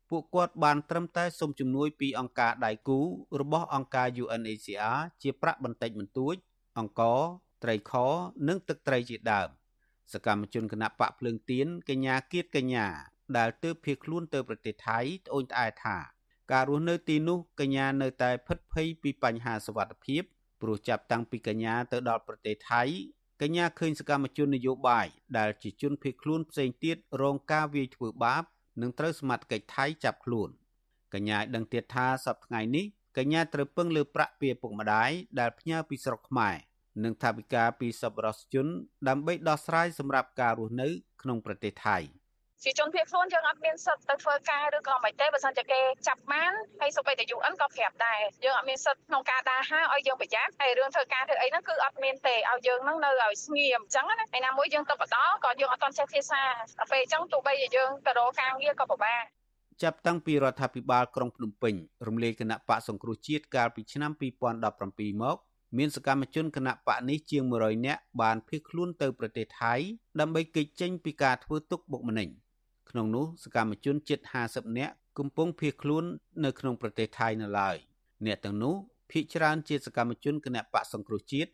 [0.09, 2.99] ពួកគាត់បានត្រឹមតែសុំជំនួយពីអង្គការដៃគូ
[3.41, 6.36] របស់អង្គការ UNHCR ជាប្រាក់បន្តិចបន្តួច
[6.80, 7.01] អង្គ
[7.64, 7.93] ត្រីខ
[8.47, 9.49] និងទឹកត្រីជាដើម
[10.12, 12.88] សកម្មជនគណៈបកភ្លើងទៀនកញ្ញាគៀតកញ្ញា
[13.38, 15.97] ដែលទើបភៀសខ្លួនទៅប្រទេសថៃត្អូញត្អែថា
[16.51, 20.24] ការរស់នៅទីនោះកញ្ញានៅតែផិតភ័យពីបញ្ហាសុវត្ថិភាព
[20.62, 22.84] ព្រោះចាប់តាំងពីកញ្ញាទៅដល់ប្រទេសថៃ
[23.41, 28.43] កញ្ញាឃើញសកម្មជននយោបាយដែលជាជនភៀសខ្លួនផ្សេងទៀតរងការវាយធ្វើបាប
[28.82, 30.49] និងត្រូវសមត្ថកិច្ចថៃចាប់ខ្លួន
[31.14, 32.86] កញ្ញាឲ្យដឹងទៀតថាសប្តាហ៍ថ្ងៃនេះ
[33.18, 36.56] កញ្ញាត្រូវពឹងលើប្រាក់ពីឪពុកម្ដាយដែលផ្ញើពីស្រុកខ្មែរ
[37.03, 38.67] និងថវិកាពីសប្បុរសជន
[39.09, 40.87] ដើម្បីដោះស្រាយសម្រាប់ការរស់នៅ
[41.21, 41.99] ក្នុងប្រទេសថៃ
[42.63, 56.41] ជាជនភៀសខ្លួនយើងអត់មានសិទ្ធិទៅធ្វើការឬក៏មិនទេបើសិនជាគេចាប់បានហើយសូម្បីតែ UN ក៏ប្រាប់ដែរយើងអត់មានសិទ្ធិក្នុងការដើរហើរឲ្យយើងប្រយ័ត្នហើយរឿងធ្វើការធ្វើអីហ្នឹងគឺអត់មានទេឲ្យយើងហ្នឹងនៅឲ្យស្ងៀមអញ្ចឹងណាហើយណាមួយយើងទៅបដល់ក៏យើងអត់ទាន់ចេះភាសា
[56.79, 59.23] ដល់ពេលអញ្ចឹងទោះបីជាយើងទៅរកការងារក៏ពិបាក
[59.83, 61.73] ចាប់តាំងពីរដ្ឋាភិបាលក្រុងភ្នំពេញ
[62.07, 64.11] រំលាយគណៈបកសង្គ្រោះជាតិកាលពីឆ្នាំ
[64.67, 65.37] 2017មក
[65.78, 69.74] មានសកម្មជនគណៈបកនេះជាង100នាក់បានភៀសខ្លួនទៅប្រទេសថៃ
[70.19, 72.30] ដើម្បីគេចចេញពីការធ្វើទុកបុកម្នេញ
[72.89, 74.19] ក្នុងនោះសកម្មជនជិត
[74.49, 76.03] 50នាក់កំពុងភៀសខ្លួន
[76.43, 77.76] នៅក្នុងប្រទេសថៃនៅឡើយ
[78.26, 78.76] អ្នកទាំងនោះ
[79.09, 81.51] ភ ieck ច្រើនជាសកម្មជនគណៈបកសង្គ្រោះជាតិ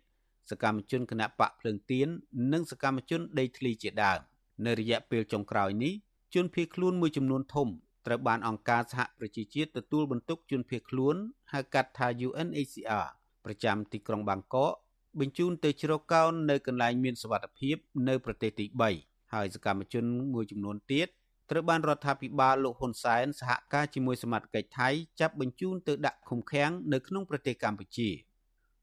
[0.50, 2.08] សកម្មជនគណៈបកភ្លើងទៀន
[2.54, 4.20] និងសកម្មជនដេកធ្លីជាដើម
[4.66, 5.94] នៅរយៈពេលចុងក្រោយនេះ
[6.34, 7.68] ជនភៀសខ្លួនមួយចំនួនធំ
[8.06, 11.16] ត្រូវបានអង្គការសហប្រជាជាតិទទួលបន្ទុកជនភៀសខ្លួន
[11.52, 13.08] ហៅកាត់ថា UNHCR
[13.46, 14.74] ប្រចាំទីក្រុងបាងកក
[15.20, 17.76] បញ្ជូនទៅជ្រកកោននៅកន្លែងមានសុវត្ថិភាព
[18.08, 18.66] នៅប្រទេសទី
[19.00, 21.08] 3ហើយសកម្មជនមួយចំនួនទៀត
[21.50, 28.10] ត្រូវបានរដ្ឋាភិបាលលោកហ៊ុនសែនសហការជាមួយសមាជិកថៃចាប់បញ្ជូនទៅដាក់ឃុំឃាំងនៅក្នុងប្រទេសកម្ពុជា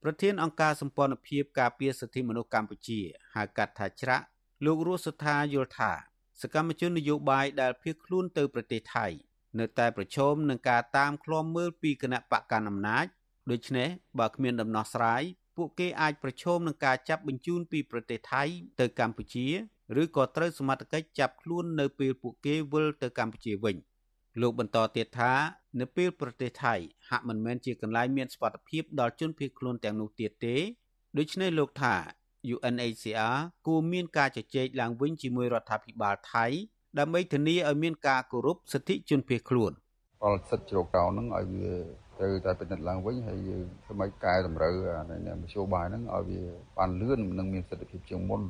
[0.03, 3.01] ប្រធានអង្គការសម្ព័ន្ធភាពការពារសិទ្ធិមនុស្សកម្ពុជា
[3.35, 4.25] ហៅកាត់ថាច្រាក់
[4.65, 5.93] លោករស់សុថាយល់ថា
[6.43, 9.07] សកម្មជននយោបាយដែលភៀសខ្លួនទៅប្រទេសថៃ
[9.59, 13.07] នៅតែប្រឈមនឹងការតាមឃ្លាំមើលពីគណៈបកកណ្ដាលអំណាច
[13.51, 13.89] ដូច្នេះ
[14.19, 15.23] បើគ្មានដំណោះស្រាយ
[15.57, 18.43] ពួកគេអាចប្រឈមនឹងការចាប់បញ្ជូនពីប្រទេសថៃ
[18.81, 19.47] ទៅកម្ពុជា
[20.03, 23.77] ឬក៏ត្រូវសមត្ថកិច្ចចាប់ខ្លួននៅពេលពួកគេវិលទៅកម្ពុជាវិញ
[24.41, 25.33] លោកបន្តទៀតថា
[25.81, 26.75] នៅពេលប្រទេសថៃ
[27.09, 30.57] ហាក់មិនមែនជាកន្លែងមានសុវត្ថិភាពដល់ជនភៀសខ្លួនទាំងនោះទៀតទេ
[31.19, 31.95] ដូច្នេះលោកថា
[32.55, 33.37] UNHCR
[33.67, 36.47] គួរមានការជជែកឡើងវិញជាមួយរដ្ឋាភិបាលថៃ
[36.99, 39.73] ដើម្បីធានាឲ្យមានការគោរពសិទ្ធិជនភៀសខ្លួន
[40.23, 46.41] ផលសិទ្ធិជ្រកកោហ្នឹងឲ្យវា ត្រូវតែពិនិត្យឡើងវិញហើយយើងធ្វើម៉េចកែតម្រូវអានេះមធ្យោបាយហ្នឹងឲ្យវា
[46.79, 48.43] បានលឿននិងមានសិទ្ធិភាពជាងមុន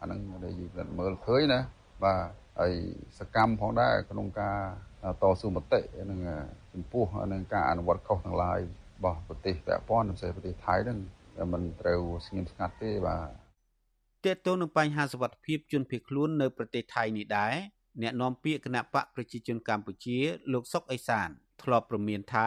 [0.00, 1.60] អាហ្នឹងដែលយើងពិនិត្យមើលឃើញណា
[2.04, 2.22] បាទ
[2.60, 2.72] ហើយ
[3.18, 4.58] សកម្មផងដែរក្នុងការ
[5.22, 6.20] តស៊ូមតិនឹង
[6.72, 8.58] ចំពោះនឹងការអនុវត្តខុសទាំងឡាយ
[8.96, 10.98] របស់ប្រទេសពាក់ព័ន្ធពិសេសប្រទេសថៃហ្នឹង
[11.52, 13.28] មិនត្រូវស្ងៀមស្ងាត់ទេបាទ
[14.24, 17.54] តើតើនឹងបញ្ហាសវត្ថភាពជនភៀសខ្លួននៅប្រទេសថៃនេះដែរ
[18.02, 20.18] អ្នកនាំពាក្យគណៈបកប្រជាជនកម្ពុជា
[20.52, 21.28] លោកសុកអេសាន
[21.62, 22.46] ធ្លាប់ប្រមានថា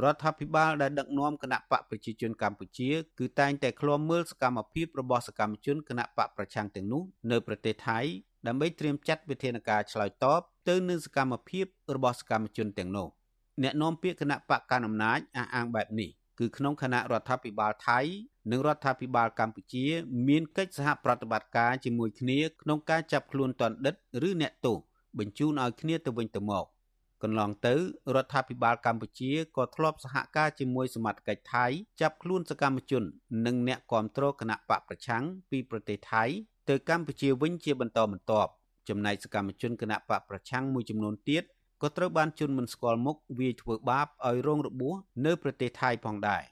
[0.00, 8.00] រដ្ឋាភិបាលដែលដឹកនាំគណៈបកប្រជាជនកម្ពុជា គឺតែងតែឃ្លាំមើលសកម្មភាពរបស់សកម្មជនគណៈបកប្រឆាំងទាំងនោះនៅប្រទេសថៃ
[8.46, 11.66] ដើម្បីត្រៀមចាត់វិធានការឆ្លើយតបទៅនឹងសកម្មភាព
[11.96, 13.08] របស់សកម្មជនទាំងនោះ
[13.62, 18.00] អ្នកនាំពាក្យគណៈបកកណ្ដាលអំណាចអះអាងបែបនេះគឺក្នុងគណៈរដ្ឋាភិបាលថៃ
[18.50, 19.84] និងរដ្ឋាភិបាលកម្ពុជា
[20.28, 23.94] មានកិច្ចសហប្រតិបត្តិការជាមួយគ្នាក្នុងការចាប់ខ្លួនទណ្ឌិត
[24.28, 24.76] ឬអ្នកទោស
[25.18, 26.66] បញ្ជូនឲ្យគ្នាទៅវិញទៅមក
[27.22, 27.74] កន្លងទៅ
[28.14, 31.66] រដ្ឋាភិបាលកម្ពុជាក៏ធ្លាប់សហការជាមួយសមាជិកថៃ
[32.00, 33.02] ចាប់ខ្លួនសកម្មជន
[33.46, 36.24] និងអ្នកគាំទ្រគណៈបកប្រឆាំងពីប្រទេសថៃ
[36.68, 38.50] ទៅកម្ពុជាវិញជាបន្តបន្ទាប់
[38.88, 41.44] ចំណែកសកម្មជនគណៈបកប្រឆាំងមួយចំនួនទៀត
[41.82, 44.94] ក៏ត្រូវបានជន់មិនស្គាល់មុខវាយធ្វើបាបឲ្យរងរបួស
[45.26, 46.42] នៅប្រទេសថៃផងដែរ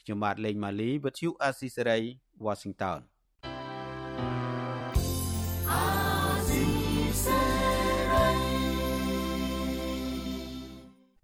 [0.00, 1.98] ខ្ញុំបាទលេងម៉ាលីវិទ្យុអាស៊ីសេរី
[2.46, 2.98] Washington